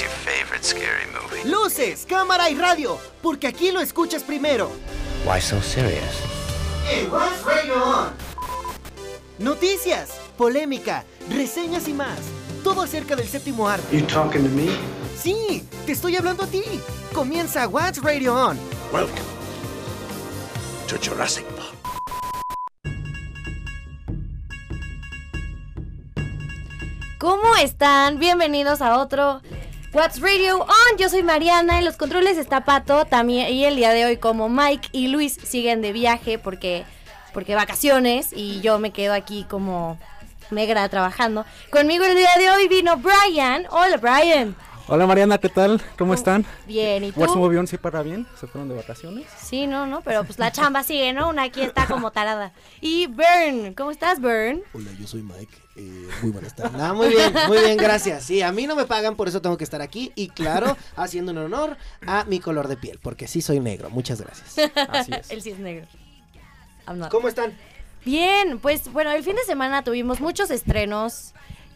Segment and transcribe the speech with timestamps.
[0.00, 1.46] What's your favorite scary movie?
[1.46, 4.70] Luces, cámara y radio, porque aquí lo escuchas primero.
[5.26, 6.22] Why so serious?
[6.90, 8.10] En What's Radio On.
[9.38, 12.18] Noticias, polémica, reseñas y más.
[12.64, 13.94] Todo acerca del séptimo arte.
[13.94, 14.70] You talking to me?
[15.18, 16.62] Sí, te estoy hablando a ti.
[17.12, 18.58] Comienza What's Radio On.
[18.94, 19.20] Welcome
[20.88, 21.74] to Jurassic Park.
[27.18, 28.18] ¿Cómo están?
[28.18, 29.42] Bienvenidos a otro
[29.92, 30.98] What's Radio On.
[30.98, 34.48] Yo soy Mariana, en los controles está Pato también y el día de hoy como
[34.48, 36.84] Mike y Luis siguen de viaje porque
[37.34, 39.98] porque vacaciones y yo me quedo aquí como
[40.52, 41.44] negra trabajando.
[41.70, 43.66] Conmigo el día de hoy vino Brian.
[43.70, 44.54] Hola Brian.
[44.92, 45.80] Hola Mariana, ¿qué tal?
[45.96, 46.44] ¿Cómo están?
[46.66, 47.20] Bien, ¿y tú?
[47.20, 48.26] ¿What's movió sí para bien?
[48.40, 49.24] ¿Se fueron de vacaciones?
[49.40, 51.28] Sí, no, no, pero pues la chamba sigue, ¿no?
[51.28, 52.50] Una aquí está como tarada.
[52.80, 54.64] Y Bern, ¿cómo estás, Bern?
[54.74, 55.56] Hola, yo soy Mike.
[55.76, 56.80] Eh, muy buenas tardes.
[56.80, 58.24] Ah, muy bien, muy bien, gracias.
[58.24, 60.10] Sí, a mí no me pagan, por eso tengo que estar aquí.
[60.16, 63.90] Y claro, haciendo un honor a mi color de piel, porque sí soy negro.
[63.90, 64.72] Muchas gracias.
[64.88, 65.30] Así es.
[65.30, 65.86] Él sí es negro.
[67.10, 67.56] ¿Cómo están?
[68.04, 71.32] Bien, pues bueno, el fin de semana tuvimos muchos estrenos.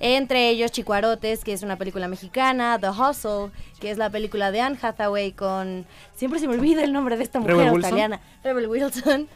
[0.06, 4.60] Entre ellos Chicuarotes, que es una película mexicana, The Hustle, que es la película de
[4.60, 5.86] Anne Hathaway con...
[6.14, 7.84] Siempre se me olvida el nombre de esta mujer Rebel Wilson.
[7.84, 8.20] australiana.
[8.42, 9.28] Rebel Wilson.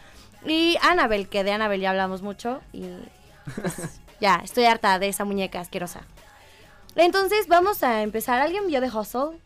[0.45, 2.61] Y Annabelle, que de Annabelle ya hablamos mucho.
[2.75, 2.85] Y
[3.61, 6.03] pues, ya, estoy harta de esa muñeca asquerosa.
[6.97, 8.39] Entonces vamos a empezar.
[8.41, 9.41] ¿Alguien vio The Hustle?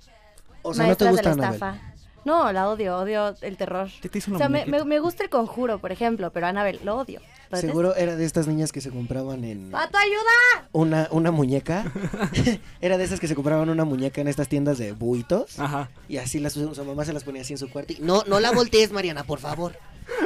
[0.63, 1.55] O sea, no te Maestras gusta de la Annabelle?
[1.55, 1.93] estafa.
[2.25, 3.89] No, la odio, odio el terror.
[4.01, 6.81] ¿Qué te hizo una o sea, me- me gusta el conjuro, por ejemplo, pero Annabelle
[6.85, 7.21] lo odio.
[7.61, 10.69] Seguro era de estas niñas que se compraban en ¡Pato, ayuda!
[10.73, 11.91] una, una muñeca.
[12.81, 15.59] era de esas que se compraban una muñeca en estas tiendas de buitos.
[15.59, 15.91] Ajá.
[16.09, 17.93] Y así las, su mamá se las ponía así en su cuarto.
[17.93, 19.77] Y, no, no la voltees, Mariana, por favor.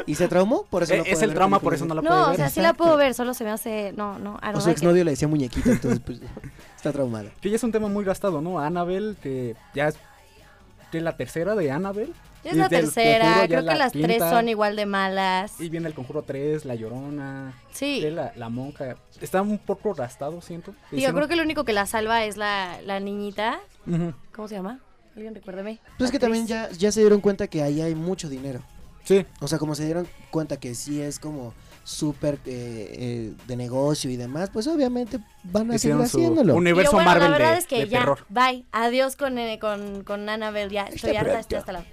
[0.07, 0.65] ¿Y se traumó?
[0.71, 2.29] Por eso Eh, no es el ver trauma, por eso no la puede No, o
[2.29, 2.37] ver.
[2.37, 3.93] sea, sí la puedo ver, solo se me hace.
[3.97, 6.21] No, no, O su exnovio le decía muñequita, entonces pues
[6.77, 7.31] está traumada.
[7.41, 8.59] Que ya es un tema muy gastado, ¿no?
[8.59, 9.97] Annabelle, que ya es
[10.91, 12.13] que la tercera de Annabelle.
[12.47, 15.61] Es Y la tercera, creo que la las tres son igual de malas.
[15.61, 18.01] Y viene el Conjuro 3, La Llorona, Sí.
[18.11, 18.97] la, la monja.
[19.21, 20.75] Está un poco gastado, siento.
[20.93, 23.59] Digo, creo que lo único que la salva es la, la niñita.
[24.35, 24.81] ¿Cómo se llama?
[25.17, 25.81] Alguien recuérdeme.
[25.99, 28.61] Pues es que también ya, ya se dieron cuenta que ahí hay mucho dinero.
[29.05, 29.25] Sí.
[29.41, 34.11] O sea, como se dieron cuenta que sí es como súper eh, eh, de negocio
[34.11, 36.55] y demás, pues obviamente van a Hicieron seguir haciéndolo.
[36.57, 38.27] Universo bueno, Marvel la verdad de, es que ya, terror.
[38.29, 38.65] bye.
[38.73, 41.85] Adiós con, eh, con, con Annabelle, ya estoy Está harta, estoy hasta la...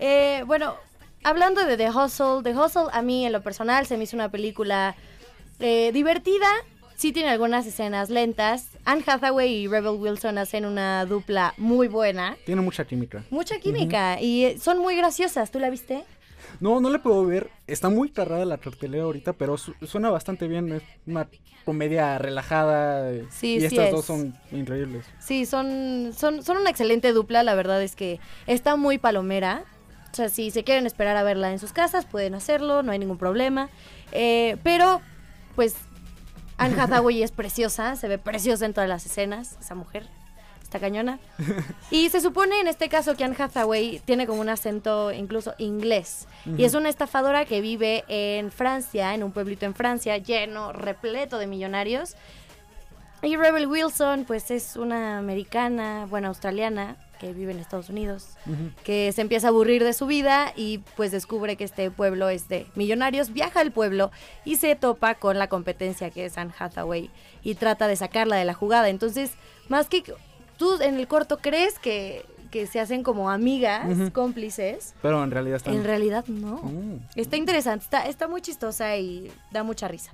[0.00, 0.74] Eh, bueno,
[1.22, 4.30] hablando de The Hustle, The Hustle a mí en lo personal se me hizo una
[4.30, 4.96] película
[5.58, 6.46] eh, divertida,
[6.96, 8.68] sí tiene algunas escenas lentas.
[8.84, 12.36] Anne Hathaway y Rebel Wilson hacen una dupla muy buena.
[12.46, 13.22] Tiene mucha química.
[13.30, 16.02] Mucha química y eh, son muy graciosas, ¿tú la viste?
[16.58, 17.50] No, no le puedo ver.
[17.66, 20.72] Está muy cargada la cartelera ahorita, pero su- suena bastante bien.
[20.72, 21.28] Es una
[21.64, 23.12] comedia relajada.
[23.30, 23.90] Sí, y sí estas es.
[23.92, 25.04] dos son increíbles.
[25.20, 29.64] Sí, son, son, son una excelente dupla, la verdad es que está muy palomera.
[30.12, 32.98] O sea, si se quieren esperar a verla en sus casas, pueden hacerlo, no hay
[32.98, 33.68] ningún problema.
[34.12, 35.00] Eh, pero,
[35.54, 35.76] pues,
[36.58, 40.06] Anne Hathaway es preciosa, se ve preciosa en todas las escenas, esa mujer.
[40.62, 41.18] Está cañona.
[41.90, 46.28] Y se supone en este caso que Anne Hathaway tiene como un acento incluso inglés.
[46.56, 51.38] Y es una estafadora que vive en Francia, en un pueblito en Francia, lleno, repleto
[51.38, 52.14] de millonarios.
[53.22, 58.30] Y Rebel Wilson, pues es una americana, bueno, australiana, que vive en Estados Unidos,
[58.82, 62.48] que se empieza a aburrir de su vida y pues descubre que este pueblo es
[62.48, 64.10] de millonarios, viaja al pueblo
[64.46, 67.10] y se topa con la competencia que es Anne Hathaway
[67.42, 68.88] y trata de sacarla de la jugada.
[68.88, 69.32] Entonces,
[69.68, 70.02] más que
[70.56, 75.56] tú en el corto crees que, que se hacen como amigas, cómplices, Pero en realidad
[75.56, 75.74] están.
[75.74, 76.62] en realidad no.
[76.62, 77.00] Mm.
[77.16, 80.10] Está interesante, está, está muy chistosa y da mucha risa.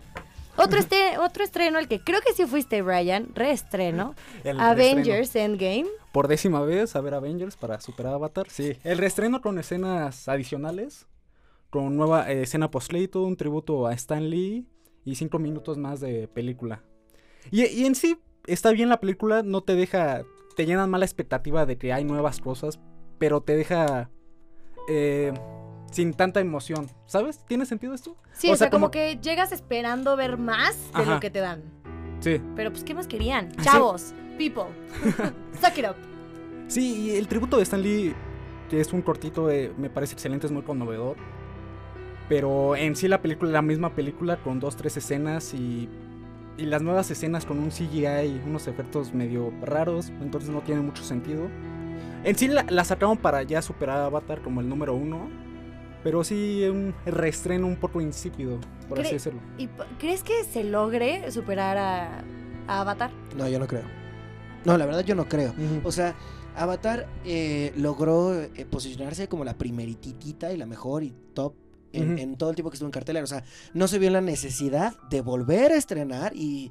[0.59, 5.87] Otro, este, otro estreno, el que creo que sí fuiste, Brian, reestreno, El Avengers Endgame.
[6.13, 8.47] Por décima vez a ver Avengers para superar Avatar.
[8.49, 8.77] Sí.
[8.85, 11.07] El reestreno con escenas adicionales.
[11.69, 14.67] Con nueva eh, escena postcrédito, un tributo a Stan Lee
[15.05, 16.83] y cinco minutos más de película.
[17.51, 20.23] Y, y en sí está bien la película, no te deja.
[20.57, 22.79] Te llenan mala expectativa de que hay nuevas cosas,
[23.19, 24.11] pero te deja.
[24.89, 25.33] eh,
[25.91, 26.89] sin tanta emoción.
[27.07, 27.39] ¿Sabes?
[27.47, 28.17] ¿Tiene sentido esto?
[28.33, 28.91] Sí, o, sea, como...
[28.91, 31.15] que llegas esperando ver más de Ajá.
[31.15, 31.63] lo que te dan.
[32.21, 32.41] Sí.
[32.55, 33.51] Pero pues, ¿qué más querían?
[33.53, 33.65] Sí.
[33.65, 34.65] Chavos, people,
[35.61, 35.97] suck it up.
[36.69, 38.15] Sí, y el tributo de Stan Lee,
[38.69, 41.17] que es un cortito, eh, me parece excelente, es muy conmovedor.
[42.29, 45.89] Pero en sí la película, la misma película, con dos, tres escenas y,
[46.59, 51.05] y las nuevas escenas con un CGI, unos efectos medio raros, entonces no tiene mucho
[51.05, 51.49] sentido.
[52.25, 55.29] En sí la, la sacaron para ya superar a Avatar como el número uno,
[56.03, 58.59] pero sí un reestreno un poco insípido,
[58.89, 59.41] por así decirlo.
[59.59, 62.25] ¿Y crees que se logre superar a,
[62.67, 63.11] a Avatar?
[63.37, 63.85] No, yo no creo.
[64.65, 65.55] No, la verdad yo no creo.
[65.85, 66.15] O sea,
[66.57, 71.55] Avatar eh, logró eh, posicionarse como la primerititita y la mejor y top
[71.93, 73.25] en todo el tiempo que estuvo en cartelera.
[73.25, 76.71] O sea, no se vio la necesidad de volver a estrenar y...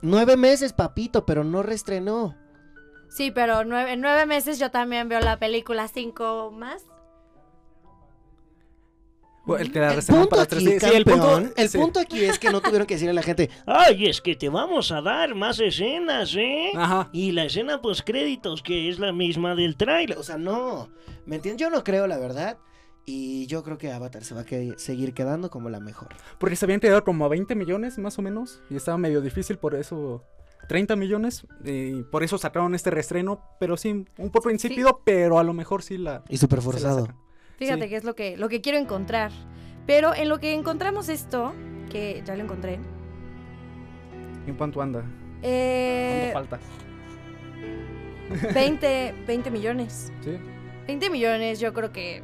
[0.00, 2.36] Nueve meses, papito, pero no reestrenó.
[3.08, 6.84] Sí, pero nueve, en nueve meses yo también veo la película cinco más.
[9.46, 10.80] Bueno, El que la El punto para aquí, 3D.
[10.80, 11.78] Sí, el punto, campeón, el sí.
[11.78, 14.48] punto aquí es que no tuvieron que decirle a la gente, Ay, es que te
[14.48, 16.70] vamos a dar más escenas, ¿eh?
[16.74, 17.10] Ajá.
[17.12, 20.16] Y la escena post créditos que es la misma del tráiler.
[20.18, 20.88] o sea, no.
[21.26, 21.60] ¿Me entiendes?
[21.60, 22.56] Yo no creo, la verdad.
[23.06, 26.08] Y yo creo que Avatar se va a que- seguir quedando como la mejor.
[26.38, 28.62] Porque se habían quedado como a 20 millones más o menos.
[28.70, 30.24] Y estaba medio difícil por eso.
[30.68, 31.46] 30 millones.
[31.66, 33.42] Y por eso sacaron este reestreno.
[33.60, 36.24] Pero sí, un poco insípido, pero a lo mejor sí la.
[36.30, 37.08] Y súper se la forzado.
[37.56, 37.88] Fíjate Sí.
[37.90, 39.30] que es lo que, lo que quiero encontrar.
[39.86, 41.52] Pero en lo que encontramos esto,
[41.90, 42.78] que ya lo encontré.
[44.46, 45.04] ¿En cuánto anda?
[45.42, 46.66] Eh, ¿Cuánto falta?
[48.54, 50.12] 20, 20 millones.
[50.22, 50.38] Sí.
[50.86, 52.22] 20 millones, yo creo que.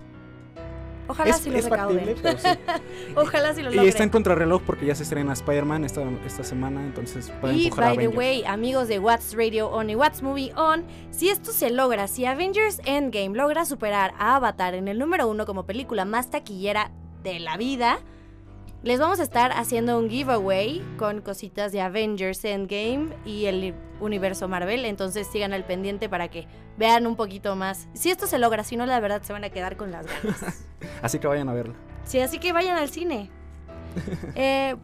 [1.10, 2.18] Ojalá sí lo es factible, recauden.
[2.22, 2.48] pero sí.
[3.16, 4.10] Ojalá sí lo Y está en logren.
[4.10, 6.84] contrarreloj porque ya se estrena Spider-Man esta, esta semana.
[6.84, 10.52] Entonces puede Y a by the way, amigos de What's Radio On y What's Movie
[10.56, 15.28] On, si esto se logra, si Avengers Endgame logra superar a Avatar en el número
[15.28, 16.90] uno como película más taquillera
[17.22, 17.98] de la vida,
[18.82, 24.48] les vamos a estar haciendo un giveaway con cositas de Avengers Endgame y el universo
[24.48, 24.84] Marvel.
[24.84, 26.46] Entonces sigan al pendiente para que
[26.78, 27.88] vean un poquito más.
[27.92, 30.64] Si esto se logra, si no, la verdad se van a quedar con las ganas.
[31.02, 31.74] Así que vayan a verla.
[32.04, 33.30] Sí, así que vayan al cine.
[34.34, 34.76] Eh,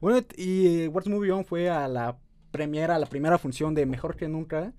[0.00, 2.16] Bueno, y eh, What's Movie On fue a la
[2.50, 4.72] premiera, a la primera función de Mejor que Nunca.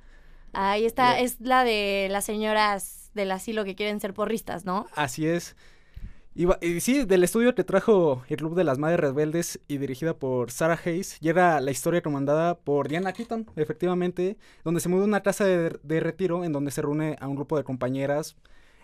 [0.54, 4.88] Ahí está, es la de las señoras del asilo que quieren ser porristas, ¿no?
[4.96, 5.56] Así es.
[6.34, 10.50] Y, sí, del estudio que trajo el Club de las Madres Rebeldes y dirigida por
[10.50, 15.08] Sarah Hayes, y era la historia comandada por Diana Keaton, efectivamente, donde se muda a
[15.08, 18.38] una casa de, retiro en donde se reúne a un grupo de compañeras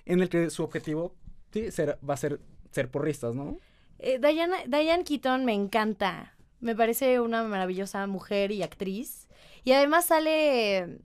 [0.06, 1.16] en el que su objetivo
[1.52, 2.42] sí, ser- va a ser
[2.72, 3.58] ser porristas, ¿no?
[4.00, 6.36] Eh, Diane Keaton me encanta.
[6.60, 9.28] Me parece una maravillosa mujer y actriz.
[9.64, 11.00] Y además sale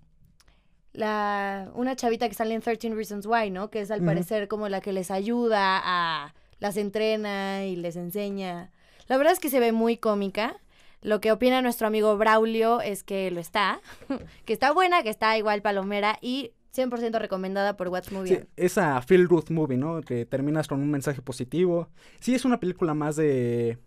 [0.93, 3.71] la, una chavita que sale en 13 Reasons Why, ¿no?
[3.71, 6.35] Que es al parecer como la que les ayuda a...
[6.59, 8.71] las entrena y les enseña.
[9.09, 10.61] La verdad es que se ve muy cómica.
[11.01, 13.81] Lo que opina nuestro amigo Braulio es que lo está,
[14.45, 18.37] que está buena, que está igual palomera y 100% recomendada por Watch Movie.
[18.37, 20.01] Sí, esa Feel Good Movie, ¿no?
[20.01, 21.89] Que terminas con un mensaje positivo.
[22.21, 23.79] Sí, es una película más de.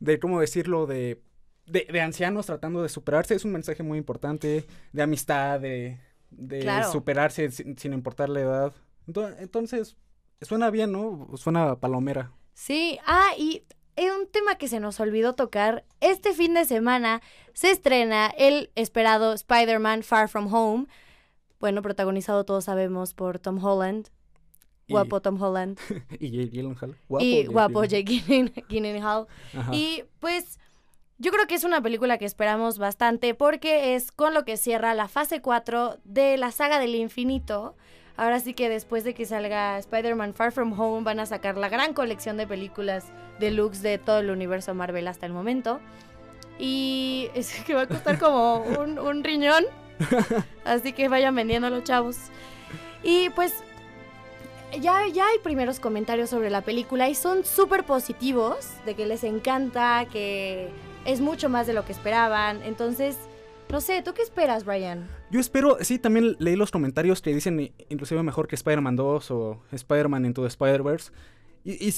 [0.00, 0.86] de ¿cómo decirlo?
[0.86, 1.20] De,
[1.72, 3.34] de, de ancianos tratando de superarse.
[3.34, 4.64] Es un mensaje muy importante.
[4.92, 5.98] De amistad, de,
[6.30, 6.90] de Claro.
[6.92, 8.72] superarse sin, sin importar la edad.
[9.06, 9.96] Ento- Entonces,
[10.40, 11.28] suena bien, ¿no?
[11.36, 12.30] Suena palomera.
[12.54, 13.62] Sí, ah, y
[13.96, 17.20] un tema que se nos olvidó tocar, este fin de semana
[17.54, 20.86] se estrena el esperado Spider-Man Far From Home,
[21.60, 24.08] bueno, protagonizado todos sabemos por Tom Holland,
[24.86, 25.78] Y- guapo Tom Holland,
[26.18, 26.96] Y Jake Gyllenhaal.
[27.20, 27.84] y Jake guapo.
[27.84, 29.26] Jake Gyllen- Gyllenhaal.
[29.72, 30.58] Y pues
[31.22, 34.92] yo creo que es una película que esperamos bastante porque es con lo que cierra
[34.92, 37.76] la fase 4 de la saga del infinito.
[38.16, 41.68] Ahora sí que después de que salga Spider-Man Far From Home van a sacar la
[41.68, 43.04] gran colección de películas
[43.38, 45.78] deluxe de todo el universo Marvel hasta el momento.
[46.58, 49.64] Y es que va a costar como un, un riñón.
[50.64, 52.16] Así que vayan vendiendo los chavos.
[53.04, 53.54] Y pues
[54.80, 59.22] ya, ya hay primeros comentarios sobre la película y son súper positivos, de que les
[59.22, 60.68] encanta, que
[61.04, 62.62] es mucho más de lo que esperaban.
[62.62, 63.16] Entonces,
[63.70, 65.08] no sé, ¿tú qué esperas, Brian?
[65.30, 69.30] Yo espero, sí, también leí los comentarios que dicen i- inclusive mejor que Spider-Man 2
[69.30, 71.10] o Spider-Man Into the Spider-Verse.
[71.64, 71.92] Y,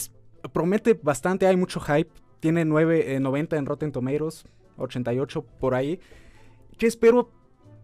[0.52, 2.10] promete bastante, hay mucho hype.
[2.40, 4.44] Tiene 9, eh, 90 en Rotten Tomatoes,
[4.76, 5.98] 88 por ahí.
[6.78, 7.30] Que espero,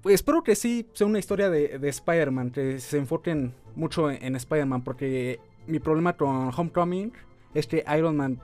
[0.03, 4.23] pues, espero que sí sea una historia de, de Spider-Man, que se enfoquen mucho en,
[4.23, 7.13] en Spider-Man, porque mi problema con Homecoming
[7.55, 8.41] es que Iron Man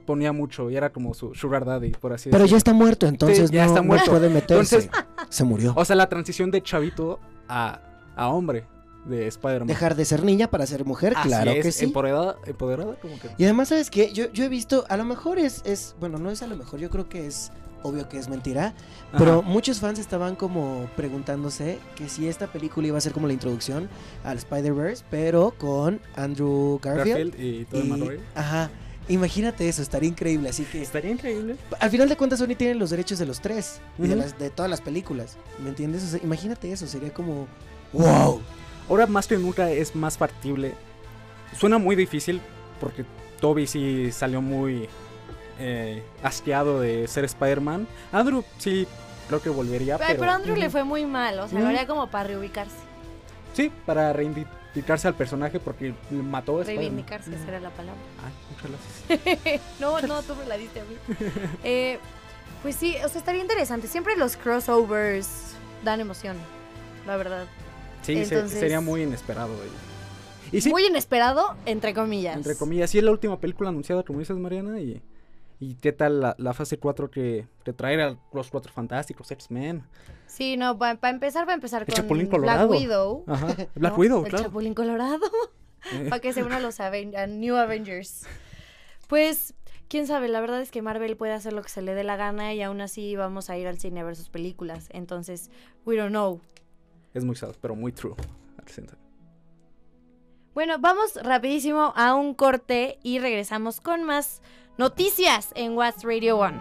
[0.00, 2.58] interponía mucho y era como su sugar daddy, por así Pero ya decirlo.
[2.58, 4.10] está muerto, entonces Sí, ya no, está no muerto.
[4.10, 4.76] puede meterse.
[4.76, 4.90] Entonces-
[5.28, 5.72] Se murió.
[5.76, 7.80] O sea, la transición de chavito a,
[8.16, 8.64] a hombre
[9.06, 9.68] de Spider-Man.
[9.68, 11.84] Dejar de ser niña para ser mujer, Así claro es, que sí.
[11.84, 13.28] Empoderada, empoderada, como que.
[13.38, 14.12] Y además, ¿sabes qué?
[14.12, 16.80] Yo, yo he visto, a lo mejor es, es, bueno, no es a lo mejor,
[16.80, 17.50] yo creo que es
[17.82, 18.74] obvio que es mentira,
[19.16, 23.32] pero muchos fans estaban como preguntándose que si esta película iba a ser como la
[23.32, 23.88] introducción
[24.22, 27.30] al Spider-Verse, pero con Andrew Garfield.
[27.32, 28.20] Garfield y todo y- Maguire.
[28.34, 28.70] ajá,
[29.10, 31.56] imagínate eso, estaría increíble, así que Estaría increíble.
[31.78, 34.50] al final de cuentas Sony tiene los derechos de los tres y de, las, de
[34.50, 36.04] todas las películas, ¿me entiendes?
[36.04, 37.46] O sea, imagínate eso, sería como,
[37.92, 38.40] wow.
[38.88, 40.74] Ahora más que nunca es más factible.
[41.58, 42.40] Suena muy difícil
[42.80, 43.04] porque
[43.40, 44.88] Toby sí salió muy
[45.58, 47.86] eh, asqueado de ser Spider-Man.
[48.12, 48.86] Andrew sí
[49.28, 50.32] creo que volvería, Pero, pero...
[50.32, 52.74] Andrew le fue muy mal, o sea, lo haría como para reubicarse.
[53.52, 54.12] Sí, para
[54.72, 56.76] reivindicarse al personaje porque mató a Spider-Man.
[56.84, 58.00] Reivindicarse, esa era la palabra.
[58.24, 58.70] Ay, muchas
[59.40, 59.60] gracias.
[59.80, 60.96] no, no, tú me la diste a mí.
[61.64, 61.98] Eh,
[62.62, 63.88] pues sí, o sea, estaría interesante.
[63.88, 66.36] Siempre los crossovers dan emoción,
[67.06, 67.46] la verdad.
[68.02, 69.50] Sí, se- sería muy inesperado.
[70.52, 72.36] Y sí, Muy inesperado, entre comillas.
[72.36, 75.00] entre comillas, sí es la última película anunciada, como dices, Mariana, y...
[75.62, 79.84] ¿Y qué tal la, la fase 4 que te trae a los cuatro fantásticos, X-Men?
[80.26, 82.70] Sí, no, para empezar, va a empezar El con Chapulín Black Colorado.
[82.70, 83.24] Widow.
[83.26, 83.98] Ajá, Black ¿no?
[83.98, 84.44] Widow, El claro.
[84.46, 85.20] Chapulín Colorado.
[86.08, 88.26] Para que se unan los Aven- a New Avengers.
[89.06, 89.52] Pues,
[89.88, 92.16] quién sabe, la verdad es que Marvel puede hacer lo que se le dé la
[92.16, 94.88] gana y aún así vamos a ir al cine a ver sus películas.
[94.92, 95.50] Entonces,
[95.84, 96.40] we don't know.
[97.12, 98.14] es muy sad, pero muy true.
[100.54, 104.42] Bueno, vamos rapidísimo a un corte y regresamos con más
[104.76, 106.58] noticias en What's Radio One.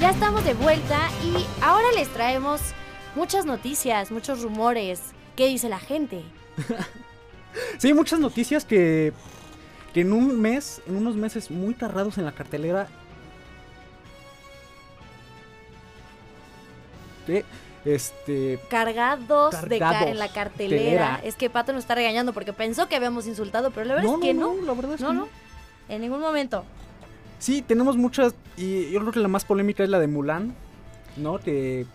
[0.00, 2.60] Ya estamos de vuelta y ahora les traemos
[3.14, 5.00] muchas noticias, muchos rumores.
[5.34, 6.22] ¿Qué dice la gente?
[7.78, 9.14] Sí, muchas noticias que,
[9.94, 12.88] que en un mes, en unos meses muy tardados en la cartelera.
[17.26, 17.44] Que,
[17.88, 20.10] este, Cargados, de ca- Cargados.
[20.10, 20.82] en la cartelera.
[20.82, 21.20] Telera.
[21.24, 24.14] Es que Pato nos está regañando porque pensó que habíamos insultado, pero la verdad no,
[24.16, 24.60] es que no, no.
[24.60, 25.28] no, la verdad es No, que no.
[25.88, 26.64] En ningún momento.
[27.38, 30.54] Sí, tenemos muchas, y yo creo que la más polémica es la de Mulan,
[31.16, 31.38] ¿no?
[31.38, 31.86] Que,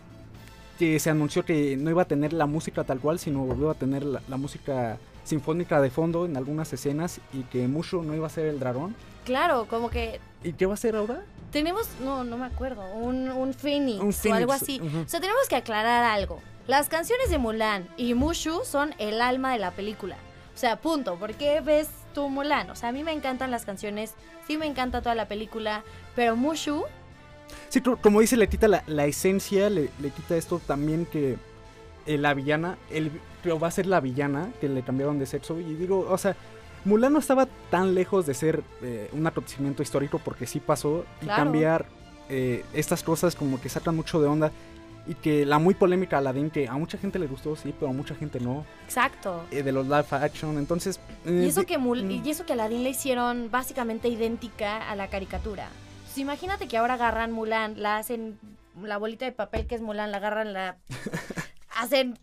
[0.79, 3.75] que se anunció que no iba a tener la música tal cual, sino iba a
[3.75, 8.27] tener la, la música sinfónica de fondo en algunas escenas y que Mushu no iba
[8.27, 8.95] a ser el dragón.
[9.25, 11.21] Claro, como que ¿Y qué va a ser ahora?
[11.51, 14.79] tenemos, no, no me acuerdo, un, un Phoenix Un o algo Phoenix, así.
[15.05, 16.39] O sea, tenemos que aclarar algo.
[16.67, 20.15] Las canciones de Mulan y Mushu son el alma de la película.
[20.55, 21.15] O sea, punto.
[21.17, 22.69] ¿Por qué ves tú Mulan?
[22.69, 24.13] O sea, a mí me encantan las canciones,
[24.47, 25.83] sí me encanta toda la película,
[26.15, 26.85] pero Mushu,
[27.67, 31.35] Sí, co- como dice, le quita la, la esencia, le, le quita esto también que
[32.05, 33.11] eh, la villana, el,
[33.43, 35.59] pero va a ser la villana, que le cambiaron de sexo.
[35.59, 36.37] Y digo, o sea,
[36.85, 41.05] Mulan no estaba tan lejos de ser eh, un acontecimiento histórico porque sí pasó.
[41.21, 41.43] Y Claro.
[41.43, 41.85] cambiar
[42.29, 44.51] eh, estas cosas como que sacan mucho de onda.
[45.07, 47.93] Y que la muy polémica Aladdin, que a mucha gente le gustó, sí, pero a
[47.93, 48.65] mucha gente no.
[48.85, 49.43] exacto.
[49.49, 50.99] eh, de los live action, entonces...
[51.25, 52.23] Y eso que Mul- mm.
[52.25, 55.69] y eso que Aladdin le hicieron básicamente idéntica a la caricatura.
[56.05, 58.37] Pues imagínate que ahora agarran Mulan, la hacen
[58.83, 60.77] la bolita de papel que es Mulan, la agarran, la
[61.75, 62.17] hacen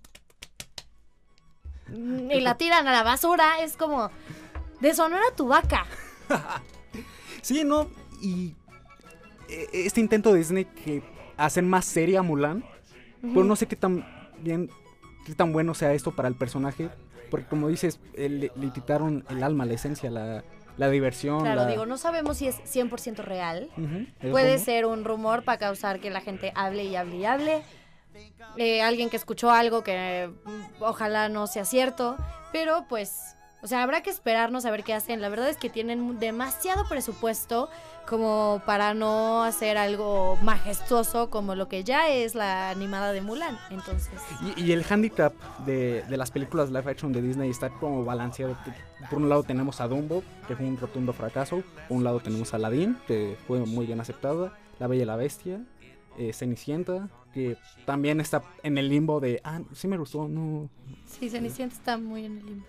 [1.91, 4.11] y la tiran a la basura, es como
[4.81, 5.87] de Sonora tu vaca.
[7.41, 7.89] Sí, no,
[8.21, 8.55] y
[9.49, 11.03] eh, este intento de Disney que
[11.37, 12.65] hacer más seria a Mulan,
[13.23, 14.05] pero no sé qué tan
[14.41, 14.69] bien,
[15.25, 16.91] qué tan bueno sea esto para el personaje,
[17.31, 20.43] porque como dices, eh, le, le quitaron el alma, la esencia, la,
[20.77, 21.41] la diversión.
[21.43, 23.71] Claro, la- digo, no sabemos si es 100% real.
[24.21, 24.65] Puede rumor.
[24.65, 27.63] ser un rumor para causar que la gente hable y hable y hable.
[28.57, 32.17] Eh, alguien que escuchó algo que mm, ojalá no sea cierto.
[32.53, 35.21] Pero pues, o sea, habrá que esperarnos a ver qué hacen.
[35.21, 37.69] La verdad es que tienen demasiado presupuesto
[38.09, 43.59] como para no hacer algo majestuoso como lo que ya es la animada de Mulan.
[43.71, 44.11] Entonces,
[44.57, 45.35] Y, y el handicap
[45.67, 48.57] de, de las películas live action de Disney está como balanceado.
[49.11, 51.63] Por un lado tenemos a Dumbo, que fue un rotundo fracaso.
[51.89, 54.57] Por un lado tenemos a Aladdin, que fue muy bien aceptada.
[54.79, 55.61] La Bella y la Bestia.
[56.17, 60.69] eh, Cenicienta, que también está en el limbo de, ah, sí me gustó, no.
[61.07, 62.67] sí, Cenicienta está muy en el limbo.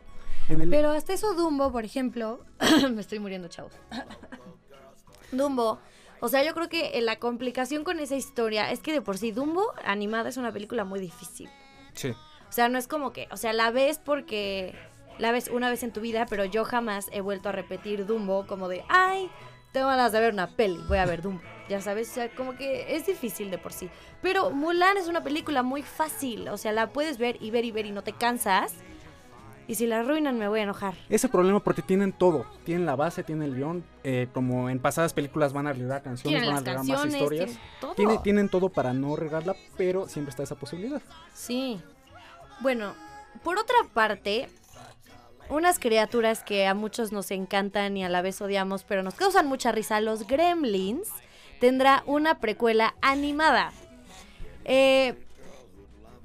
[0.49, 2.43] El- Pero hasta eso Dumbo, por ejemplo,
[2.93, 3.73] me estoy muriendo, chavos.
[5.31, 5.79] Dumbo,
[6.21, 9.17] o sea, yo creo que eh, la complicación con esa historia es que de por
[9.17, 11.49] sí Dumbo animada es una película muy difícil.
[11.93, 12.09] Sí.
[12.09, 14.73] O sea, no es como que, o sea, la ves porque
[15.19, 18.47] la ves una vez en tu vida, pero yo jamás he vuelto a repetir Dumbo
[18.47, 19.29] como de, ay,
[19.71, 21.41] tengo ganas de ver una peli, voy a ver Dumbo.
[21.69, 23.87] Ya sabes, o sea, como que es difícil de por sí.
[24.23, 27.71] Pero Mulan es una película muy fácil, o sea, la puedes ver y ver y
[27.71, 28.73] ver y no te cansas.
[29.69, 30.95] Y si la arruinan me voy a enojar.
[31.09, 32.45] Ese problema porque tienen todo.
[32.63, 33.83] Tienen la base, tienen el guion.
[34.03, 37.45] eh, como en pasadas películas van a arreglar canciones, Tienen van a arreglar más historias.
[37.51, 37.93] tienen todo.
[37.93, 41.01] Tiene- tienen todo para no regarla, pero siempre está esa posibilidad.
[41.35, 41.79] Sí.
[42.61, 42.95] Bueno,
[43.43, 44.49] por otra parte,
[45.49, 49.45] unas criaturas que a muchos nos encantan y a la vez odiamos, pero nos causan
[49.45, 51.09] mucha risa, los gremlins,
[51.59, 53.71] tendrá una precuela animada.
[54.65, 55.13] Eh,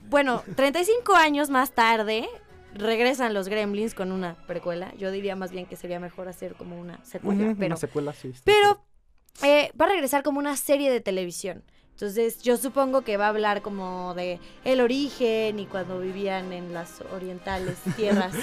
[0.09, 2.27] bueno, 35 años más tarde
[2.75, 4.93] regresan los gremlins con una precuela.
[4.97, 8.33] Yo diría más bien que sería mejor hacer como una secuela, pero Una secuela, sí.
[8.45, 8.81] pero
[9.43, 11.63] eh, va a regresar como una serie de televisión.
[11.91, 16.73] Entonces yo supongo que va a hablar como de el origen y cuando vivían en
[16.75, 18.35] las orientales tierras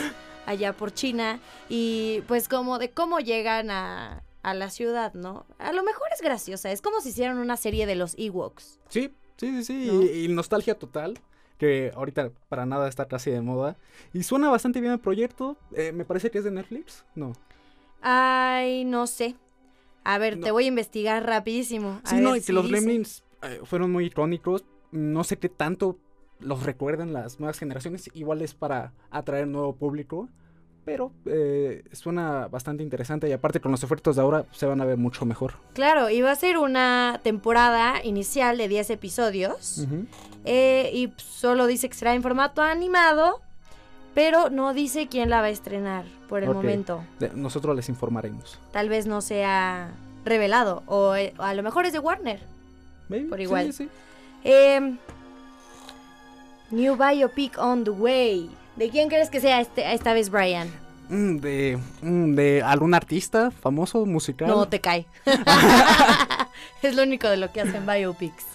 [0.46, 5.46] allá por China y pues como de cómo llegan a, a la ciudad, ¿no?
[5.60, 8.80] A lo mejor es graciosa, es como si hicieran una serie de los Ewoks.
[8.88, 9.86] Sí, sí, sí, sí.
[9.88, 10.02] ¿No?
[10.02, 11.20] Y, y nostalgia total.
[11.62, 13.78] Que ahorita para nada está casi de moda.
[14.14, 15.58] Y suena bastante bien el proyecto.
[15.76, 17.06] Eh, me parece que es de Netflix.
[17.14, 17.34] No.
[18.02, 19.36] Ay, no sé.
[20.04, 20.46] A ver, No.
[20.46, 22.02] te voy a investigar rapidísimo.
[22.04, 22.78] a Sí, ver no, y que los dice.
[22.78, 24.66] Gremlins eh, fueron muy icónicos.
[24.92, 26.00] No sé qué tanto
[26.40, 28.10] los recuerden las nuevas generaciones.
[28.16, 30.30] Igual es para atraer nuevo público.
[30.84, 33.30] Pero eh, suena bastante interesante.
[33.30, 35.54] Y aparte con los efectos de ahora se van a ver mucho mejor.
[35.74, 39.86] Claro, y va a ser una temporada inicial de 10 episodios.
[40.46, 43.42] eh, y solo dice que será en formato animado,
[44.16, 47.04] pero no dice quién la va a estrenar por el momento.
[47.20, 48.58] De- nosotros les informaremos.
[48.72, 49.92] Tal vez no sea
[50.26, 52.40] revelado, o, eh, a lo mejor es de Warner.
[53.08, 53.74] Maybe, Por sí, igual.
[53.74, 53.90] sí.
[54.44, 54.98] Em,
[56.72, 58.50] new biopic on the way.
[58.76, 60.70] ¿De quién crees que sea este, esta vez, Brian?
[61.10, 64.48] Mm, de, mm, de algún artista famoso musical.
[64.48, 65.06] No te cae.
[66.82, 68.46] es lo único de lo que hacen biopics.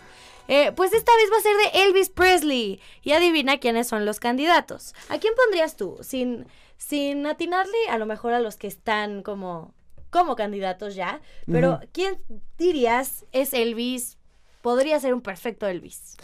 [0.49, 2.81] Eh, pues esta vez va a ser de Elvis Presley.
[3.03, 4.95] Y adivina quiénes son los candidatos.
[5.09, 5.99] ¿A quién pondrías tú?
[6.01, 6.47] Sin,
[6.79, 9.75] sin atinarle a lo mejor a los que están como,
[10.11, 11.21] como candidatos ya.
[11.47, 11.81] Pero.
[11.93, 12.19] ¿quién
[12.57, 14.17] dirías es Elvis?
[14.63, 16.17] Podría ser un perfecto Elvis.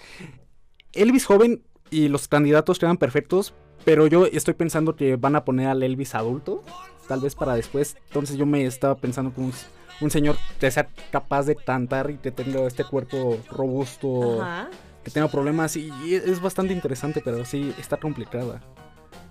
[0.93, 5.69] Elvis joven y los candidatos quedan perfectos, pero yo estoy pensando que van a poner
[5.69, 6.63] al Elvis adulto,
[7.09, 7.97] tal vez para después.
[8.09, 9.53] Entonces yo me estaba pensando que un,
[10.01, 14.69] un señor que sea capaz de cantar y que tenga este cuerpo robusto, Ajá.
[15.05, 18.61] que tenga problemas y, y es bastante interesante, pero sí está complicada.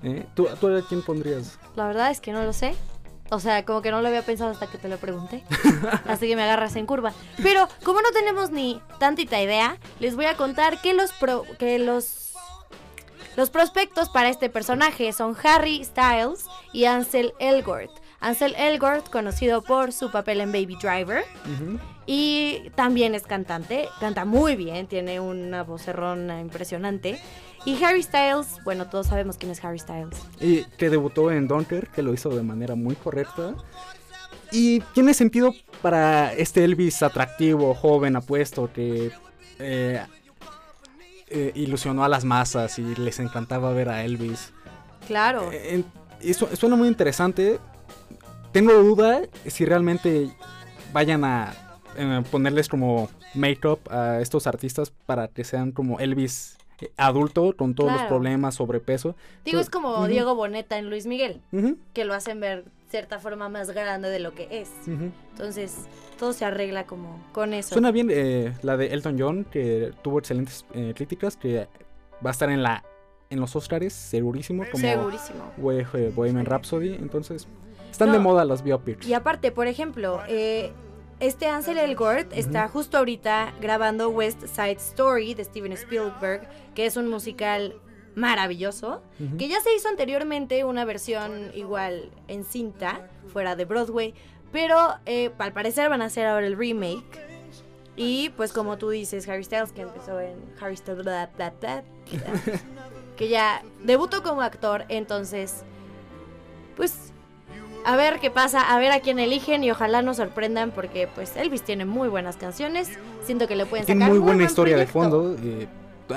[0.03, 0.25] ¿Eh?
[0.33, 1.59] ¿Tú, ¿Tú a quién pondrías?
[1.75, 2.73] La verdad es que no lo sé.
[3.29, 5.43] O sea, como que no lo había pensado hasta que te lo pregunté.
[6.05, 7.13] Así que me agarras en curva.
[7.41, 11.79] Pero como no tenemos ni tantita idea, les voy a contar que los pro- que
[11.79, 12.30] los
[13.35, 17.91] los prospectos para este personaje son Harry Styles y Ansel Elgort.
[18.19, 21.23] Ansel Elgort, conocido por su papel en Baby Driver,
[22.05, 27.19] y también es cantante, canta muy bien, tiene una vocerrona impresionante.
[27.65, 30.17] Y Harry Styles, bueno, todos sabemos quién es Harry Styles.
[30.39, 33.55] Y que debutó en Dunkirk, que lo hizo de manera muy correcta.
[34.51, 39.11] Y tiene sentido para este Elvis atractivo, joven, apuesto, que
[39.59, 40.01] eh,
[41.31, 44.51] eh, ilusionó a las masas y les encantaba ver a Elvis.
[45.07, 45.49] Claro.
[45.51, 45.83] Eh,
[46.33, 47.59] su- suena muy interesante.
[48.51, 50.29] Tengo duda si realmente
[50.93, 51.53] vayan a
[51.97, 57.75] eh, ponerles como make-up a estos artistas para que sean como Elvis eh, adulto con
[57.75, 59.15] todos los problemas, sobrepeso.
[59.45, 60.05] Digo, es como.
[60.07, 61.41] Diego Boneta en Luis Miguel,
[61.93, 64.69] que lo hacen ver cierta forma más grande de lo que es.
[64.85, 65.09] ujú.
[65.31, 65.87] Entonces,
[66.19, 67.69] todo se arregla como con eso.
[67.73, 71.67] Suena bien eh, la de Elton John, que tuvo excelentes eh, críticas, que
[72.23, 72.83] va a estar en la
[73.29, 75.39] en los Oscars, segurísimo, como Segurísimo.
[75.57, 76.95] Bohe- eh, Bohemian Rhapsody.
[76.95, 77.47] Entonces,
[77.89, 78.13] están No.
[78.15, 79.07] de moda las biopics.
[79.07, 80.73] Y aparte, por ejemplo, eh,
[81.21, 86.41] este Ansel Elgort está justo ahorita grabando West Side Story de Steven Spielberg,
[86.75, 87.75] que es un musical
[88.15, 89.01] maravilloso,
[89.37, 94.13] que ya se hizo anteriormente una versión igual en cinta, fuera de Broadway,
[94.51, 97.31] pero eh, al parecer van a hacer ahora el remake.
[97.95, 101.81] Y pues como tú dices, Harry Styles, que empezó en Harry Styles, bla, bla, bla,
[101.81, 101.83] bla,
[103.15, 105.63] que ya debutó como actor, entonces,
[106.75, 107.11] pues
[107.83, 111.35] a ver qué pasa, a ver a quién eligen y ojalá nos sorprendan porque pues
[111.35, 112.89] Elvis tiene muy buenas canciones,
[113.23, 115.35] siento que le pueden Tiene sacar muy buena buen historia de fondo.
[115.41, 115.67] eh,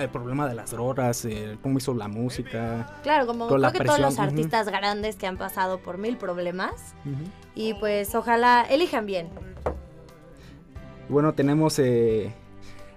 [0.02, 2.98] el problema de las drogas, eh, cómo hizo la música.
[3.02, 6.94] Claro, como creo que todos los artistas grandes que han pasado por mil problemas
[7.54, 9.28] y pues ojalá elijan bien.
[11.08, 12.32] Bueno, tenemos eh,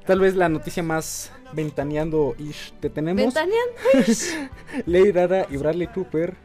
[0.06, 3.24] tal vez la noticia más ventaneando ish que tenemos.
[3.24, 3.74] Ventaneando.
[4.86, 6.36] Lady Gaga y Bradley Cooper.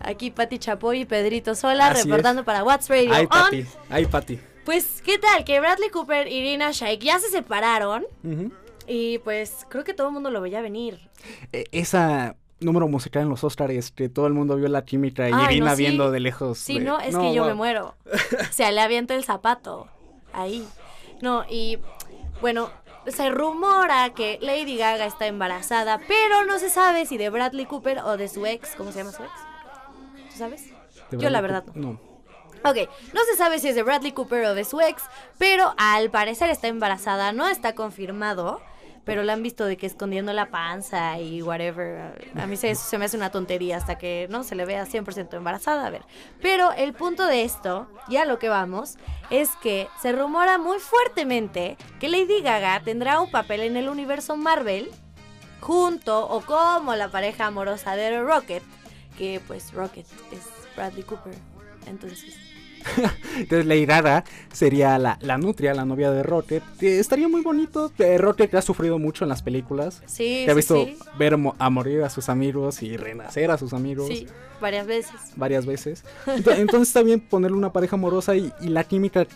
[0.00, 3.26] Aquí Pati Chapoy y Pedrito Sola Así reportando para What's Radio Ay.
[3.26, 3.66] Pati.
[3.90, 4.40] Ay, Pati.
[4.64, 5.44] Pues, ¿qué tal?
[5.44, 8.50] Que Bradley Cooper y Irina Shayk ya se separaron Ujú.
[8.90, 10.98] Y pues creo que todo el mundo lo veía venir.
[11.52, 15.32] Eh, esa número musical en los Oscars que todo el mundo vio la química y
[15.32, 15.82] Ay, no, Irina sí.
[15.82, 16.58] viendo de lejos.
[16.58, 17.50] Sí, de- no, es que yo wow.
[17.50, 17.94] me muero.
[18.50, 19.86] O sea, le avienta el zapato.
[20.32, 20.66] Ahí.
[21.22, 21.78] No, y
[22.40, 22.70] bueno,
[23.06, 27.98] se rumora que Lady Gaga está embarazada, pero no se sabe si de Bradley Cooper
[28.00, 28.74] o de su ex.
[28.74, 29.32] ¿Cómo se llama su ex?
[30.32, 30.64] ¿Tú sabes?
[31.12, 31.92] Yo la verdad, verdad no.
[31.92, 32.10] no.
[32.68, 35.04] Ok, no se sabe si es de Bradley Cooper o de su ex,
[35.38, 38.60] pero al parecer está embarazada, no está confirmado,
[39.04, 42.30] pero la han visto de que escondiendo la panza y whatever.
[42.36, 45.34] A mí se, se me hace una tontería hasta que no se le vea 100%
[45.34, 45.86] embarazada.
[45.86, 46.02] A ver.
[46.40, 48.96] Pero el punto de esto, ya lo que vamos,
[49.30, 54.36] es que se rumora muy fuertemente que Lady Gaga tendrá un papel en el universo
[54.36, 54.90] Marvel
[55.60, 58.62] junto o como la pareja amorosa de Rocket,
[59.16, 61.34] que pues Rocket es Bradley Cooper.
[61.86, 62.36] Entonces,
[63.36, 66.62] Entonces Lady Gaga sería la, la nutria, la novia de Rocket.
[66.78, 67.92] que estaría muy bonito.
[67.98, 70.02] Eh, Rocket ha sufrido mucho en las películas.
[70.06, 70.96] sí, Que ha visto sí.
[71.18, 74.26] ver a morir a sus amigos y renacer a sus amigos Sí,
[74.60, 75.12] varias veces.
[75.36, 76.04] varias veces.
[76.26, 79.26] Ento- Entonces está bien ponerle una pareja amorosa y, y la química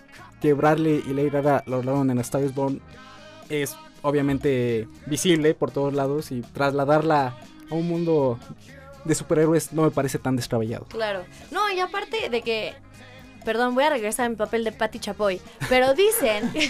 [0.41, 2.81] que Bradley y Lady Gaga lograron en Star is Born
[3.49, 7.37] es obviamente visible por todos lados y trasladarla
[7.71, 8.39] a un mundo
[9.05, 10.87] de superhéroes no me parece tan descabellado.
[10.87, 11.25] Claro.
[11.51, 12.75] No, y aparte de que.
[13.45, 15.41] Perdón, voy a regresar a mi papel de Patty Chapoy.
[15.69, 16.53] Pero dicen.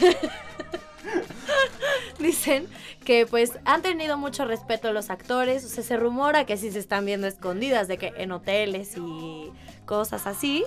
[2.18, 2.66] dicen
[3.04, 5.64] que pues han tenido mucho respeto los actores.
[5.64, 9.50] O sea, se rumora que sí se están viendo escondidas, de que en hoteles y
[9.84, 10.64] cosas así.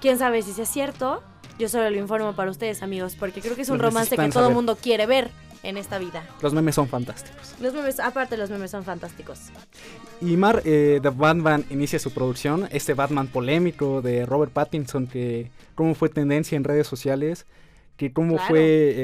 [0.00, 1.22] Quién sabe si sí es cierto.
[1.58, 4.44] Yo solo lo informo para ustedes, amigos, porque creo que es un romance que todo
[4.44, 4.54] saber.
[4.54, 5.30] mundo quiere ver
[5.62, 6.24] en esta vida.
[6.40, 7.54] Los memes son fantásticos.
[7.60, 9.50] Los memes, aparte los memes son fantásticos.
[10.20, 15.50] Y Mar, eh, The Batman inicia su producción, este Batman polémico de Robert Pattinson, que
[15.74, 17.46] cómo fue tendencia en redes sociales,
[17.96, 18.48] que cómo Claro.
[18.48, 18.60] fue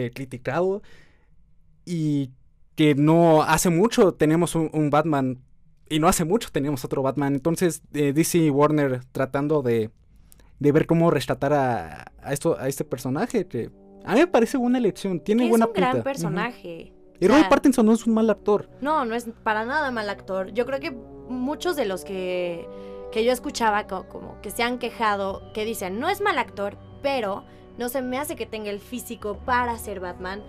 [0.06, 0.82] eh, criticado
[1.84, 2.30] y
[2.74, 5.38] que no hace mucho teníamos un, un Batman
[5.88, 7.34] y no hace mucho teníamos otro Batman.
[7.34, 9.90] Entonces eh, DC y Warner tratando de,
[10.58, 13.70] de ver cómo rescatar a, a esto, a este personaje que
[14.06, 16.04] a mí me parece buena elección, tiene Que es buena un gran pinta.
[16.04, 16.92] Personaje.
[17.18, 18.68] Y O sea, Robert Pattinson no es un mal actor.
[18.80, 20.52] No, no es para nada mal actor.
[20.52, 22.68] Yo creo que muchos de los que,
[23.10, 26.76] que yo escuchaba co- como, que se han quejado, que dicen, no es mal actor,
[27.02, 27.44] pero
[27.78, 30.42] no se me hace que tenga el físico para ser Batman.